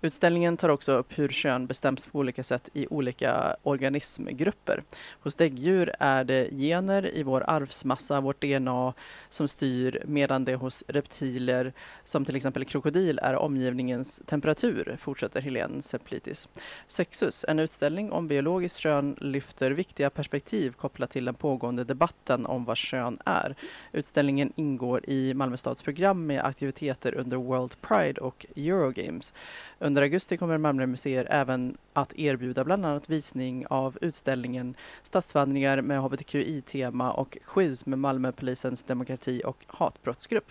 Utställningen 0.02 0.56
tar 0.56 0.68
också 0.68 0.92
upp 0.92 1.18
hur 1.18 1.28
kön 1.28 1.66
bestäms 1.66 2.06
på 2.06 2.18
olika 2.18 2.42
sätt 2.42 2.68
i 2.72 2.86
olika 2.90 3.56
organismgrupper. 3.62 4.82
Hos 5.20 5.34
däggdjur 5.34 5.92
är 5.98 6.24
det 6.24 6.50
gener 6.50 7.14
i 7.14 7.22
vår 7.22 7.44
arvsmassa, 7.46 8.20
vårt 8.20 8.40
DNA, 8.42 8.94
som 9.28 9.48
styr 9.48 10.02
medan 10.06 10.44
det 10.44 10.54
hos 10.54 10.84
reptiler, 10.88 11.72
som 12.04 12.24
till 12.24 12.36
exempel 12.36 12.64
krokodil, 12.64 13.18
är 13.22 13.34
omgivningens 13.34 14.22
temperatur, 14.26 14.96
fortsätter 15.00 15.40
Helene 15.40 15.82
Seplitis. 15.82 16.48
Sexus, 16.86 17.44
en 17.48 17.58
utställning 17.58 18.12
om 18.12 18.28
biologiskt 18.28 18.78
kön, 18.78 19.16
lyfter 19.20 19.70
viktiga 19.70 20.10
perspektiv 20.10 20.72
kopplat 20.72 21.10
till 21.10 21.24
den 21.24 21.34
pågående 21.34 21.84
debatten 21.84 22.46
om 22.46 22.64
vad 22.64 22.76
kön 22.76 23.18
är. 23.24 23.54
Utställningen 23.92 24.52
ingår 24.56 25.10
i 25.10 25.34
Malmö 25.34 25.56
stads 25.56 25.82
program 25.82 26.26
med 26.26 26.44
aktiviteter 26.44 27.14
under 27.14 27.36
World 27.36 27.80
Pride 27.80 28.20
och 28.20 28.46
Eurogames. 28.56 29.34
Under 29.82 30.02
augusti 30.02 30.36
kommer 30.36 30.58
Malmö 30.58 30.86
museer 30.86 31.26
även 31.30 31.76
att 31.92 32.18
erbjuda 32.18 32.64
bland 32.64 32.86
annat 32.86 33.10
visning 33.10 33.66
av 33.66 33.98
utställningen 34.00 34.74
Stadsvandringar 35.02 35.80
med 35.82 36.00
hbtqi-tema 36.00 37.12
och 37.12 37.38
quiz 37.46 37.86
med 37.86 37.98
Malmöpolisens 37.98 38.82
demokrati 38.82 39.42
och 39.44 39.64
hatbrottsgrupp. 39.66 40.50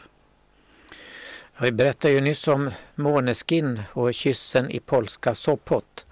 Vi 1.62 1.72
berättade 1.72 2.14
ju 2.14 2.22
nyss 2.22 2.48
om 2.48 2.72
Måneskin 2.96 3.82
och 3.94 4.14
kyssen 4.14 4.70
i 4.72 4.80
polska 4.80 5.36
Sopot. 5.36 6.06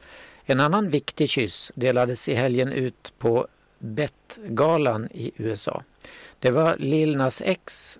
En 0.45 0.59
annan 0.59 0.89
viktig 0.89 1.29
kyss 1.29 1.71
delades 1.75 2.29
i 2.29 2.33
helgen 2.33 2.71
ut 2.71 3.13
på 3.17 3.47
Bettgalan 3.79 5.07
i 5.11 5.31
USA. 5.35 5.83
Det 6.39 6.51
var 6.51 6.77
Lil 6.77 7.17
Nas 7.17 7.41
X 7.45 7.99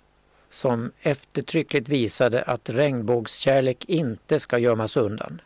som 0.50 0.92
eftertryckligt 1.00 1.88
visade 1.88 2.42
att 2.42 2.68
regnbågskärlek 2.70 3.84
inte 3.84 4.40
ska 4.40 4.58
gömmas 4.58 4.96
undan. 4.96 5.40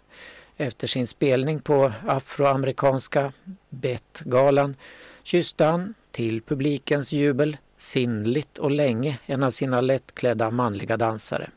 Efter 0.56 0.86
sin 0.86 1.06
spelning 1.06 1.60
på 1.60 1.92
afroamerikanska 2.06 3.32
Bet-galan 3.68 4.76
kysste 5.22 5.64
han, 5.64 5.94
till 6.10 6.42
publikens 6.42 7.12
jubel, 7.12 7.56
sinnligt 7.78 8.58
och 8.58 8.70
länge 8.70 9.18
en 9.26 9.42
av 9.42 9.50
sina 9.50 9.80
lättklädda 9.80 10.50
manliga 10.50 10.96
dansare. 10.96 11.50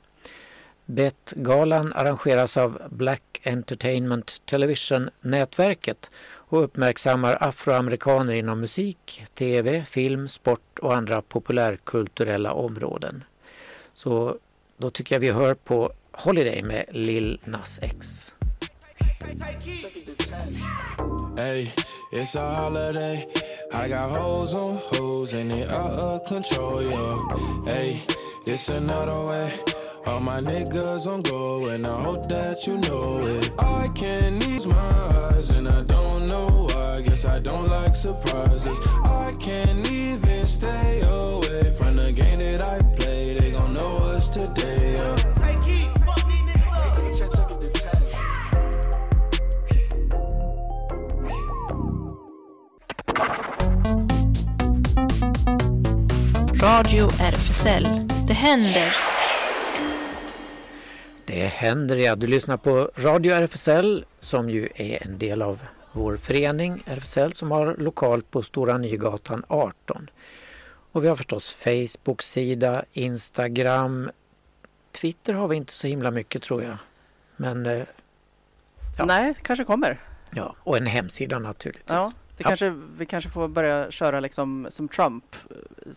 Bet-galan 0.86 1.94
arrangeras 1.94 2.58
av 2.58 2.82
Black 2.90 3.42
Entertainment 3.44 4.42
Television-nätverket 4.46 6.12
och 6.48 6.64
uppmärksammar 6.64 7.38
afroamerikaner 7.42 8.34
inom 8.34 8.60
musik, 8.60 9.24
tv, 9.34 9.86
film, 9.86 10.30
sport 10.30 10.80
och 10.80 10.96
andra 10.96 11.22
populärkulturella 11.22 12.54
områden. 12.54 13.24
Så 13.96 14.38
då 14.78 14.90
tycker 14.90 15.16
jag 15.16 15.20
vi 15.20 15.32
hör 15.32 15.54
på 15.54 15.92
Holiday 16.12 16.64
med 16.64 16.86
Lil 16.90 17.40
Nas 17.46 17.80
X. 17.82 18.32
Hey, 21.38 21.68
it's 22.12 22.36
a 22.36 22.56
holiday. 22.56 23.28
I 23.74 23.90
got 23.90 24.18
hoes 24.18 24.54
on 24.54 24.76
hoes 24.76 25.34
and 25.34 25.52
they 25.52 25.64
out 25.64 25.94
of 25.94 26.28
control, 26.28 26.82
yo. 26.82 27.28
Hey, 27.66 28.02
it's 28.46 28.70
another 28.70 29.26
way. 29.30 29.52
All 30.08 30.20
my 30.20 30.42
niggas 30.42 31.08
on 31.08 31.22
go 31.22 31.70
and 31.70 31.88
I 31.88 32.04
hope 32.04 32.28
that 32.30 32.68
you 32.68 32.78
know 32.78 33.20
it. 33.20 33.52
I 33.60 33.90
can't 33.96 34.44
ease 34.48 34.68
my 34.68 34.76
eyes 34.76 35.50
and 35.58 35.68
I 35.68 35.82
don't 35.82 36.28
know 36.28 36.55
why. 36.96 37.02
Guess 37.02 37.26
I 37.26 37.40
don't 37.40 37.68
like 37.68 37.96
surprises. 37.96 38.80
I 39.04 39.34
can't 39.40 39.88
even 39.92 40.46
stay 40.46 41.02
away 41.02 41.72
from 41.72 41.96
the 41.96 42.12
game 42.12 42.40
that 42.40 42.62
I 42.62 42.80
play. 42.96 43.34
They 43.34 43.52
gon' 43.52 43.74
know 43.74 43.98
us 44.16 44.30
today, 44.30 44.94
yeah. 44.94 45.16
Radio 56.62 57.06
RFSL. 57.06 58.08
Det 58.28 58.34
händer. 58.34 58.96
Det 61.26 61.48
händer 61.48 61.96
ja. 61.96 62.16
Du 62.16 62.28
lyssnar 62.28 62.58
på 62.58 62.90
Radio 62.96 63.34
RFSL 63.34 64.06
som 64.20 64.50
ju 64.50 64.70
är 64.76 65.04
en 65.04 65.18
del 65.18 65.42
av 65.42 65.62
vår 65.96 66.18
förening 66.18 66.84
RFSL 66.86 67.34
som 67.34 67.52
har 67.52 67.76
lokal 67.78 68.22
på 68.24 68.44
Stora 68.44 68.78
Nygatan 68.78 69.44
18. 69.48 70.10
Och 70.92 71.04
vi 71.04 71.08
har 71.08 71.16
förstås 71.16 71.54
Facebook-sida, 71.54 72.84
Instagram, 72.94 74.12
Twitter 74.92 75.34
har 75.34 75.48
vi 75.48 75.56
inte 75.56 75.74
så 75.74 75.88
himla 75.88 76.12
mycket 76.12 76.44
tror 76.44 76.64
jag. 76.64 76.78
Men 77.36 77.66
eh, 77.66 77.84
Ja. 78.98 79.06
Nej, 79.06 79.34
kanske 79.42 79.64
kommer. 79.66 80.02
ja, 80.32 80.56
och 80.60 80.78
en 80.78 80.86
hemsida 80.86 81.40
naturligtvis. 81.40 81.90
Ja, 81.90 82.12
det 82.38 82.44
Ja. 82.44 82.48
kanske, 82.48 82.70
vi 82.98 83.06
kanske 83.06 83.30
får 83.30 83.48
börja 83.48 83.92
köra 83.92 84.20
liksom 84.20 84.68
som 84.70 84.88
Trump, 84.88 85.36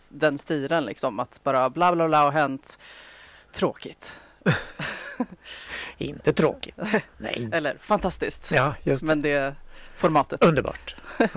den 0.09 0.37
stilen 0.37 0.85
liksom 0.85 1.19
att 1.19 1.43
bara 1.43 1.69
bla 1.69 1.95
bla 1.95 2.07
bla 2.07 2.21
har 2.23 2.31
hänt. 2.31 2.79
Tråkigt. 3.51 4.13
Inte 5.97 6.33
tråkigt. 6.33 6.75
Nej. 7.17 7.49
Eller 7.53 7.77
fantastiskt. 7.79 8.51
Ja, 8.51 8.75
just 8.83 9.01
det. 9.01 9.07
Men 9.07 9.21
det 9.21 9.55
formatet. 9.99 10.43
Underbart. 10.43 10.95
Ja. 11.17 11.27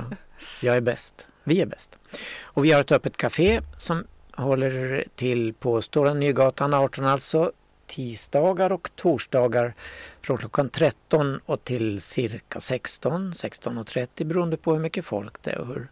Jag 0.61 0.77
är 0.77 0.81
bäst. 0.81 1.27
Vi 1.45 1.61
är 1.61 1.67
bäst. 1.67 1.99
Och 2.43 2.65
vi 2.65 2.73
har 2.73 2.81
ett 2.81 2.93
öppet 2.93 3.17
café 3.17 3.61
som 3.79 4.05
håller 4.37 5.05
till 5.15 5.55
på 5.55 5.83
Stora 5.83 6.15
Nygatan 6.15 6.75
18 6.75 7.05
alltså 7.05 7.53
tisdagar 7.87 8.73
och 8.73 8.91
torsdagar 8.97 9.75
från 10.21 10.39
klockan 10.39 10.69
13 10.69 11.41
och 11.47 11.65
till 11.65 12.01
cirka 12.01 12.61
16, 12.61 13.33
16.30 13.33 14.25
beroende 14.25 14.57
på 14.57 14.73
hur 14.73 14.81
mycket 14.81 15.05
folk 15.05 15.43
det 15.43 15.51
är 15.51 15.59
och 15.59 15.67
hur 15.67 15.89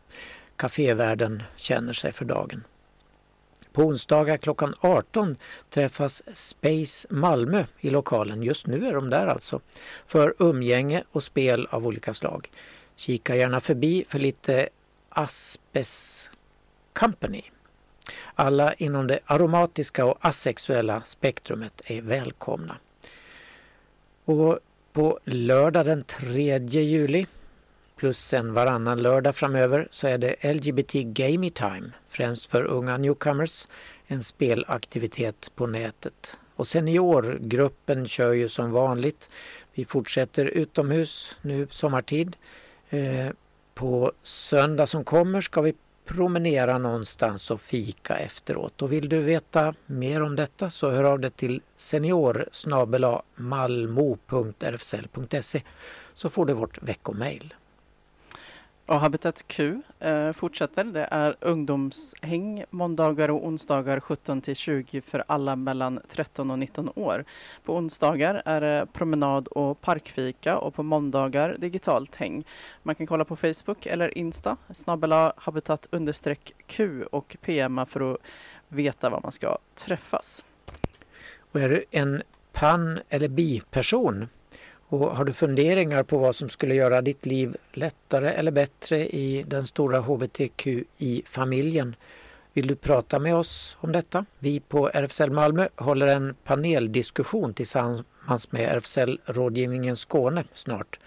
kafévärden 0.56 1.42
känner 1.56 1.92
sig 1.92 2.12
för 2.12 2.24
dagen. 2.24 2.64
På 3.72 3.82
onsdagar 3.82 4.36
klockan 4.36 4.74
18 4.80 5.36
träffas 5.70 6.22
Space 6.32 7.08
Malmö 7.10 7.64
i 7.80 7.90
lokalen. 7.90 8.42
Just 8.42 8.66
nu 8.66 8.86
är 8.86 8.94
de 8.94 9.10
där 9.10 9.26
alltså. 9.26 9.60
För 10.06 10.34
umgänge 10.38 11.04
och 11.12 11.22
spel 11.22 11.68
av 11.70 11.86
olika 11.86 12.14
slag. 12.14 12.50
Kika 12.96 13.36
gärna 13.36 13.60
förbi 13.60 14.04
för 14.08 14.18
lite 14.18 14.68
Aspes 15.08 16.30
Company. 16.92 17.42
Alla 18.34 18.74
inom 18.74 19.06
det 19.06 19.20
aromatiska 19.24 20.04
och 20.06 20.18
asexuella 20.20 21.02
spektrumet 21.06 21.82
är 21.84 22.02
välkomna. 22.02 22.76
Och 24.24 24.58
på 24.92 25.18
lördag 25.24 25.86
den 25.86 26.04
3 26.04 26.58
juli 26.58 27.26
plus 28.00 28.18
sen 28.18 28.52
varannan 28.52 29.02
lördag 29.02 29.36
framöver 29.36 29.88
så 29.90 30.06
är 30.06 30.18
det 30.18 30.54
LGBT 30.54 30.92
Gamey 30.92 31.50
Time, 31.50 31.90
främst 32.08 32.46
för 32.46 32.64
unga 32.64 32.96
newcomers, 32.96 33.68
en 34.06 34.24
spelaktivitet 34.24 35.50
på 35.54 35.66
nätet. 35.66 36.36
Och 36.56 36.66
seniorgruppen 36.66 38.08
kör 38.08 38.32
ju 38.32 38.48
som 38.48 38.70
vanligt. 38.70 39.30
Vi 39.74 39.84
fortsätter 39.84 40.44
utomhus 40.44 41.36
nu 41.42 41.66
sommartid. 41.70 42.36
Eh, 42.90 43.28
på 43.74 44.12
söndag 44.22 44.86
som 44.86 45.04
kommer 45.04 45.40
ska 45.40 45.60
vi 45.60 45.74
promenera 46.04 46.78
någonstans 46.78 47.50
och 47.50 47.60
fika 47.60 48.16
efteråt. 48.16 48.82
Och 48.82 48.92
vill 48.92 49.08
du 49.08 49.22
veta 49.22 49.74
mer 49.86 50.22
om 50.22 50.36
detta 50.36 50.70
så 50.70 50.90
hör 50.90 51.04
av 51.04 51.20
dig 51.20 51.30
till 51.30 51.62
senior 51.76 52.48
malmo.rfsl.se 53.34 54.32
så 56.14 56.30
får 56.30 56.46
du 56.46 56.52
vårt 56.52 56.82
veckomail. 56.82 57.54
Och 58.90 59.00
Habitat 59.00 59.48
Q 59.48 59.82
eh, 59.98 60.32
fortsätter. 60.32 60.84
Det 60.84 61.08
är 61.10 61.36
ungdomshäng 61.40 62.64
måndagar 62.70 63.28
och 63.28 63.46
onsdagar 63.46 64.00
17 64.00 64.40
till 64.40 64.56
20 64.56 65.00
för 65.00 65.24
alla 65.26 65.56
mellan 65.56 66.00
13 66.08 66.50
och 66.50 66.58
19 66.58 66.90
år. 66.94 67.24
På 67.64 67.76
onsdagar 67.76 68.42
är 68.44 68.60
det 68.60 68.86
promenad 68.92 69.48
och 69.48 69.80
parkfika 69.80 70.58
och 70.58 70.74
på 70.74 70.82
måndagar 70.82 71.56
digitalt 71.58 72.16
häng. 72.16 72.44
Man 72.82 72.94
kan 72.94 73.06
kolla 73.06 73.24
på 73.24 73.36
Facebook 73.36 73.86
eller 73.86 74.18
Insta, 74.18 74.56
snabbela 74.74 75.32
habitat 75.36 75.86
understreck 75.90 76.52
Q 76.66 77.04
och 77.04 77.36
PMa 77.40 77.86
för 77.86 78.12
att 78.12 78.18
veta 78.68 79.10
var 79.10 79.20
man 79.20 79.32
ska 79.32 79.58
träffas. 79.74 80.44
Och 81.52 81.60
är 81.60 81.68
du 81.68 81.84
en 81.90 82.22
pan 82.52 83.00
eller 83.08 83.28
biperson 83.28 84.28
och 84.90 85.16
har 85.16 85.24
du 85.24 85.32
funderingar 85.32 86.02
på 86.02 86.18
vad 86.18 86.36
som 86.36 86.48
skulle 86.48 86.74
göra 86.74 87.02
ditt 87.02 87.26
liv 87.26 87.56
lättare 87.72 88.30
eller 88.30 88.50
bättre 88.50 89.08
i 89.08 89.44
den 89.46 89.66
stora 89.66 90.00
hbtqi-familjen? 90.00 91.96
Vill 92.52 92.66
du 92.66 92.76
prata 92.76 93.18
med 93.18 93.34
oss 93.36 93.76
om 93.80 93.92
detta? 93.92 94.24
Vi 94.38 94.60
på 94.60 94.88
RFSL 94.88 95.30
Malmö 95.30 95.68
håller 95.76 96.06
en 96.06 96.34
paneldiskussion 96.44 97.54
tillsammans 97.54 98.52
med 98.52 98.76
RFSL 98.76 99.20
Rådgivningen 99.24 99.96
Skåne 99.96 100.44
snart. 100.52 101.00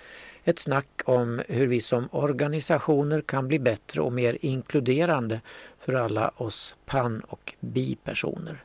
Ett 0.44 0.60
snack 0.60 1.02
om 1.06 1.42
hur 1.48 1.68
vi 1.68 1.82
som 1.82 2.10
organisationer 2.12 3.22
kan 3.22 3.48
bli 3.48 3.60
bättre 3.60 4.02
och 4.02 4.14
mer 4.14 4.38
inkluderande 4.42 5.42
för 5.80 5.94
alla 5.94 6.32
oss 6.36 6.76
pan 6.86 7.22
och 7.28 7.54
bipersoner. 7.60 8.64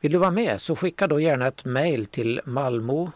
Vill 0.00 0.12
du 0.12 0.18
vara 0.18 0.30
med 0.30 0.60
så 0.60 0.76
skicka 0.76 1.06
då 1.06 1.20
gärna 1.20 1.46
ett 1.46 1.64
mejl 1.64 2.06
till 2.06 2.40
malmo 2.44 3.12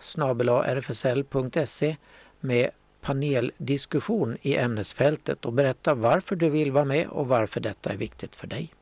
rfsl.se 0.62 1.96
med 2.40 2.70
paneldiskussion 3.00 4.36
i 4.42 4.56
ämnesfältet 4.56 5.44
och 5.44 5.52
berätta 5.52 5.94
varför 5.94 6.36
du 6.36 6.50
vill 6.50 6.72
vara 6.72 6.84
med 6.84 7.08
och 7.08 7.28
varför 7.28 7.60
detta 7.60 7.90
är 7.90 7.96
viktigt 7.96 8.36
för 8.36 8.46
dig. 8.46 8.72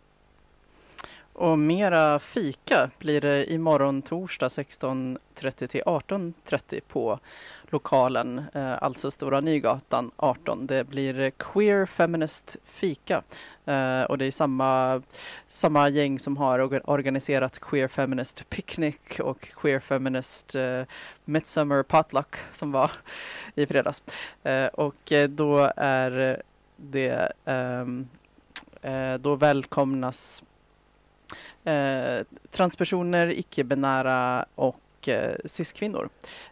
Och 1.41 1.59
mera 1.59 2.19
fika 2.19 2.91
blir 2.99 3.21
det 3.21 3.53
imorgon 3.53 4.03
torsdag 4.03 4.49
16.30 4.49 5.67
till 5.67 5.83
18.30 5.83 6.81
på 6.89 7.19
lokalen, 7.71 8.43
eh, 8.55 8.83
alltså 8.83 9.11
Stora 9.11 9.41
Nygatan 9.41 10.11
18. 10.17 10.67
Det 10.67 10.85
blir 10.85 11.31
Queer 11.31 11.87
Feminist 11.87 12.57
Fika 12.65 13.23
eh, 13.65 14.03
och 14.03 14.19
det 14.19 14.25
är 14.25 14.31
samma, 14.31 15.03
samma 15.49 15.89
gäng 15.89 16.19
som 16.19 16.37
har 16.37 16.91
organiserat 16.91 17.61
Queer 17.61 17.89
Feminist 17.89 18.51
Picnic 18.51 19.21
och 19.21 19.41
Queer 19.41 19.81
Feminist 19.81 20.55
eh, 20.55 20.83
Midsummer 21.25 21.83
Potluck 21.83 22.37
som 22.53 22.73
var 22.73 22.91
i 23.55 23.67
fredags. 23.67 24.03
Eh, 24.43 24.67
och 24.67 25.13
eh, 25.13 25.29
då 25.29 25.73
är 25.77 26.43
det 26.77 27.33
ehm, 27.45 28.09
eh, 28.83 29.15
då 29.15 29.35
välkomnas 29.35 30.43
eh, 31.65 32.27
transpersoner, 32.51 33.39
icke-binära 33.39 34.47
och 34.55 35.09
eh, 35.09 35.35
cis-kvinnor. 35.45 36.09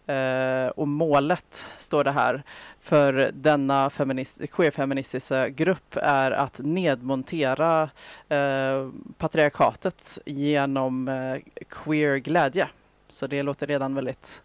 Eh, 0.06 0.66
och 0.66 0.88
målet, 0.88 1.68
står 1.78 2.04
det 2.04 2.11
här, 2.11 2.42
för 2.80 3.30
denna 3.32 3.90
feminist, 3.90 4.38
queer-feministiska 4.50 5.48
grupp 5.48 5.96
är 5.96 6.30
att 6.30 6.61
nedmontera 6.64 7.90
eh, 8.28 8.88
patriarkatet 9.18 10.18
genom 10.26 11.09
eh, 11.09 11.36
queer-glädje. 11.68 12.68
Så 13.09 13.26
det 13.26 13.42
låter 13.42 13.66
redan 13.66 13.94
väldigt 13.94 14.42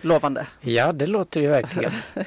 lovande. 0.00 0.46
Ja, 0.60 0.92
det 0.92 1.06
låter 1.06 1.40
ju 1.40 1.48
verkligen. 1.48 1.92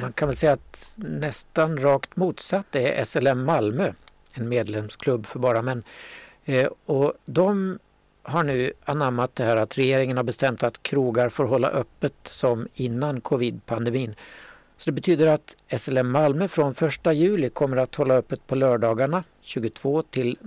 Man 0.00 0.12
kan 0.12 0.28
väl 0.28 0.36
säga 0.36 0.52
att 0.52 0.92
nästan 0.96 1.80
rakt 1.80 2.16
motsatt 2.16 2.76
är 2.76 3.04
SLM 3.04 3.44
Malmö, 3.44 3.92
en 4.34 4.48
medlemsklubb 4.48 5.26
för 5.26 5.38
bara 5.38 5.62
män. 5.62 5.82
Eh, 6.50 6.68
och 6.86 7.12
de 7.24 7.78
har 8.22 8.44
nu 8.44 8.72
anammat 8.84 9.34
det 9.34 9.44
här 9.44 9.56
att 9.56 9.78
regeringen 9.78 10.16
har 10.16 10.24
bestämt 10.24 10.62
att 10.62 10.82
krogar 10.82 11.28
får 11.28 11.44
hålla 11.44 11.68
öppet 11.68 12.14
som 12.24 12.68
innan 12.74 13.20
covid-pandemin. 13.20 14.14
Så 14.76 14.90
det 14.90 14.92
betyder 14.92 15.26
att 15.26 15.56
SLM 15.78 16.10
Malmö 16.10 16.48
från 16.48 16.70
1 16.70 17.14
juli 17.14 17.50
kommer 17.50 17.76
att 17.76 17.94
hålla 17.94 18.14
öppet 18.14 18.46
på 18.46 18.54
lördagarna 18.54 19.24
22 19.40 20.02
till 20.02 20.38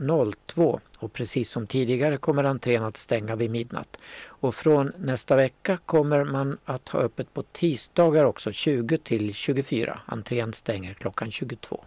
02 0.48 0.80
och 1.00 1.14
precis 1.14 1.50
som 1.50 1.68
tidigare 1.68 2.18
kommer 2.18 2.44
entrén 2.44 2.84
att 2.84 2.98
stänga 2.98 3.36
vid 3.36 3.52
midnatt. 3.52 3.98
Och 4.26 4.56
från 4.56 4.92
nästa 4.98 5.36
vecka 5.36 5.78
kommer 5.86 6.24
man 6.24 6.58
att 6.66 6.90
ha 6.90 7.00
öppet 7.00 7.34
på 7.34 7.44
tisdagar 7.44 8.24
också 8.24 8.52
20 8.52 8.98
till 8.98 9.34
24. 9.34 10.00
Entrén 10.06 10.54
stänger 10.54 10.94
klockan 10.94 11.32
22. 11.32 11.84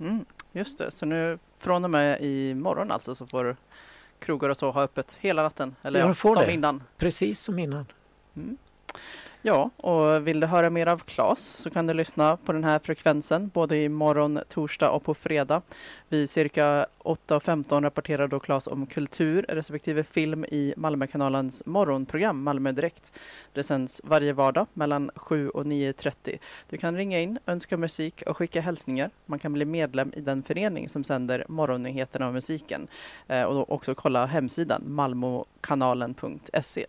Mm, 0.00 0.24
just 0.52 0.78
det, 0.78 0.90
så 0.90 1.06
nu 1.06 1.38
från 1.56 1.84
och 1.84 1.90
med 1.90 2.18
imorgon 2.20 2.90
alltså 2.90 3.14
så 3.14 3.26
får 3.26 3.56
krogar 4.18 4.48
och 4.48 4.56
så 4.56 4.70
ha 4.70 4.82
öppet 4.82 5.18
hela 5.20 5.42
natten? 5.42 5.76
Eller 5.82 6.00
ja, 6.00 6.14
som 6.14 6.34
det. 6.34 6.52
innan? 6.52 6.82
Precis 6.96 7.40
som 7.40 7.58
innan. 7.58 7.86
Mm. 8.36 8.56
Ja, 9.42 9.70
och 9.76 10.26
vill 10.26 10.40
du 10.40 10.46
höra 10.46 10.70
mer 10.70 10.86
av 10.86 10.98
Klas 10.98 11.42
så 11.42 11.70
kan 11.70 11.86
du 11.86 11.94
lyssna 11.94 12.36
på 12.36 12.52
den 12.52 12.64
här 12.64 12.78
frekvensen 12.78 13.50
både 13.54 13.76
i 13.76 13.88
morgon, 13.88 14.40
torsdag 14.48 14.90
och 14.90 15.04
på 15.04 15.14
fredag. 15.14 15.62
Vid 16.08 16.30
cirka 16.30 16.86
8.15 16.98 17.82
rapporterar 17.82 18.28
då 18.28 18.40
Klas 18.40 18.66
om 18.66 18.86
kultur 18.86 19.46
respektive 19.48 20.04
film 20.04 20.44
i 20.44 20.74
Malmökanalens 20.76 21.66
morgonprogram 21.66 22.42
Malmö 22.42 22.72
Direkt. 22.72 23.18
Det 23.52 23.62
sänds 23.62 24.00
varje 24.04 24.32
vardag 24.32 24.66
mellan 24.74 25.10
7 25.14 25.48
och 25.48 25.64
9.30. 25.64 26.38
Du 26.68 26.76
kan 26.76 26.96
ringa 26.96 27.20
in, 27.20 27.38
önska 27.46 27.76
musik 27.76 28.22
och 28.26 28.36
skicka 28.36 28.60
hälsningar. 28.60 29.10
Man 29.26 29.38
kan 29.38 29.52
bli 29.52 29.64
medlem 29.64 30.12
i 30.16 30.20
den 30.20 30.42
förening 30.42 30.88
som 30.88 31.04
sänder 31.04 31.44
morgonnyheterna 31.48 32.26
och 32.26 32.32
musiken 32.32 32.88
eh, 33.28 33.42
och 33.42 33.54
då 33.54 33.64
också 33.68 33.94
kolla 33.94 34.26
hemsidan 34.26 34.82
malmokanalen.se. 34.86 36.86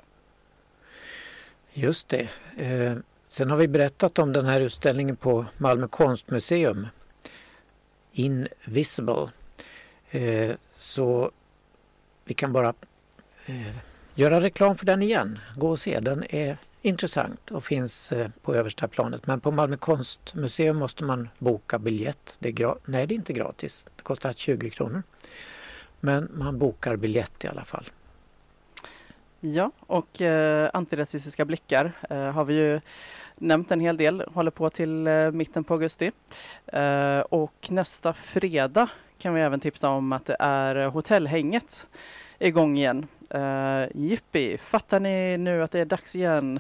Just 1.74 2.10
det. 2.10 2.30
Eh, 2.58 2.96
sen 3.28 3.50
har 3.50 3.58
vi 3.58 3.68
berättat 3.68 4.20
om 4.20 4.34
den 4.34 4.46
här 4.46 4.60
utställningen 4.60 5.16
på 5.16 5.46
Malmö 5.58 5.88
konstmuseum. 5.88 6.88
Invisible. 8.12 9.30
Eh, 10.10 10.56
så 10.78 11.32
vi 12.26 12.34
kan 12.34 12.54
bara 12.54 12.74
eh, 13.46 13.76
göra 14.16 14.42
reklam 14.42 14.78
för 14.78 14.86
den 14.86 15.02
igen. 15.02 15.40
Gå 15.56 15.70
och 15.70 15.80
se. 15.80 16.00
Den 16.00 16.24
är 16.30 16.58
intressant 16.82 17.52
och 17.52 17.64
finns 17.64 18.12
eh, 18.12 18.30
på 18.42 18.56
översta 18.56 18.88
planet. 18.88 19.28
Men 19.28 19.40
på 19.40 19.52
Malmö 19.52 19.78
konstmuseum 19.78 20.78
måste 20.78 21.04
man 21.04 21.30
boka 21.40 21.80
biljett. 21.80 22.36
Det 22.40 22.50
är 22.50 22.76
Nej, 22.86 23.08
det 23.08 23.14
är 23.14 23.16
inte 23.16 23.34
gratis. 23.34 23.86
Det 23.96 24.04
kostar 24.04 24.34
20 24.34 24.70
kronor. 24.70 25.04
Men 26.00 26.30
man 26.34 26.58
bokar 26.58 26.96
biljett 26.96 27.44
i 27.44 27.48
alla 27.48 27.66
fall. 27.66 27.86
Ja, 29.44 29.72
och 29.80 30.22
eh, 30.22 30.70
antirasistiska 30.74 31.46
blickar 31.46 31.92
eh, 32.10 32.32
har 32.32 32.46
vi 32.46 32.54
ju 32.54 32.82
nämnt 33.36 33.72
en 33.72 33.80
hel 33.80 33.98
del, 33.98 34.24
håller 34.34 34.52
på 34.52 34.70
till 34.70 35.08
eh, 35.08 35.32
mitten 35.32 35.64
på 35.64 35.74
augusti. 35.74 36.12
Eh, 36.66 37.20
och 37.20 37.68
nästa 37.70 38.14
fredag 38.14 38.90
kan 39.18 39.34
vi 39.34 39.42
även 39.42 39.60
tipsa 39.60 39.90
om 39.90 40.12
att 40.12 40.26
det 40.26 40.36
är 40.40 40.86
Hotellhänget 40.86 41.88
igång 42.40 42.78
igen. 42.78 43.08
Uh, 43.36 43.88
jippi, 43.96 44.58
fattar 44.58 45.00
ni 45.00 45.38
nu 45.38 45.64
att 45.64 45.72
det 45.72 45.80
är 45.80 45.86
dags 45.86 46.16
igen? 46.16 46.60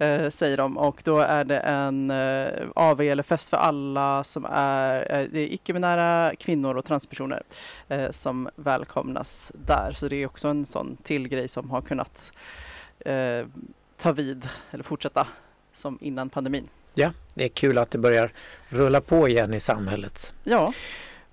uh, 0.00 0.28
säger 0.30 0.56
de 0.56 0.78
och 0.78 1.00
då 1.04 1.18
är 1.18 1.44
det 1.44 1.58
en 1.58 2.10
uh, 2.10 2.70
AV 2.74 3.00
eller 3.00 3.22
fest 3.22 3.50
för 3.50 3.56
alla 3.56 4.24
som 4.24 4.46
är, 4.50 5.00
uh, 5.00 5.30
det 5.32 5.40
är 5.40 5.52
icke-binära 5.52 6.36
kvinnor 6.36 6.76
och 6.76 6.84
transpersoner 6.84 7.42
uh, 7.92 8.10
som 8.10 8.48
välkomnas 8.56 9.52
där. 9.54 9.92
Så 9.92 10.08
det 10.08 10.16
är 10.16 10.26
också 10.26 10.48
en 10.48 10.66
sån 10.66 10.96
till 11.02 11.28
grej 11.28 11.48
som 11.48 11.70
har 11.70 11.80
kunnat 11.82 12.32
ta 13.96 14.12
vid 14.12 14.48
eller 14.70 14.84
fortsätta 14.84 15.26
som 15.72 15.98
innan 16.00 16.30
pandemin. 16.30 16.68
Ja, 16.94 17.12
det 17.34 17.44
är 17.44 17.48
kul 17.48 17.78
att 17.78 17.90
det 17.90 17.98
börjar 17.98 18.32
rulla 18.68 19.00
på 19.00 19.28
igen 19.28 19.54
i 19.54 19.60
samhället. 19.60 20.34
Ja. 20.44 20.72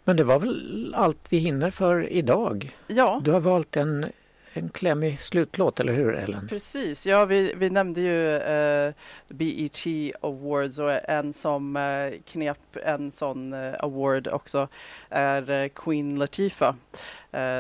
Men 0.03 0.17
det 0.17 0.23
var 0.23 0.39
väl 0.39 0.93
allt 0.97 1.27
vi 1.29 1.37
hinner 1.37 1.71
för 1.71 2.09
idag? 2.11 2.77
Ja. 2.87 3.21
Du 3.23 3.31
har 3.31 3.39
valt 3.39 3.77
en 3.77 4.05
en 4.54 4.70
klämmig 4.70 5.20
slutlåt, 5.20 5.80
eller 5.80 5.93
hur 5.93 6.14
Ellen? 6.14 6.47
Precis, 6.47 7.08
ja 7.08 7.26
vi, 7.26 7.54
vi 7.56 7.70
nämnde 7.70 8.02
ju 8.02 8.39
uh, 8.39 8.93
BET 9.28 9.86
Awards 10.22 10.80
och 10.80 11.10
en 11.10 11.34
som 11.34 11.76
uh, 11.76 12.14
knep 12.26 12.58
en 12.84 13.12
sån 13.12 13.54
uh, 13.54 13.76
award 13.80 14.28
också 14.28 14.68
är 15.10 15.68
Queen 15.68 16.20
Latifah. 16.20 16.76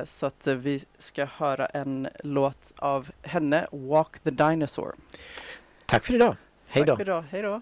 så 0.03 0.25
att 0.25 0.47
vi 0.47 0.83
ska 0.97 1.25
höra 1.25 1.65
en 1.65 2.07
låt 2.23 2.73
av 2.75 3.11
henne, 3.21 3.67
Walk 3.71 4.19
the 4.19 4.31
Dinosaur. 4.31 4.95
Tack 5.85 6.05
för 6.05 6.13
idag. 6.13 6.35
Hej 6.67 6.83
då. 6.83 6.91
Tack 6.91 6.97
för 6.97 7.11
idag. 7.11 7.23
Hej 7.31 7.41
då. 7.41 7.61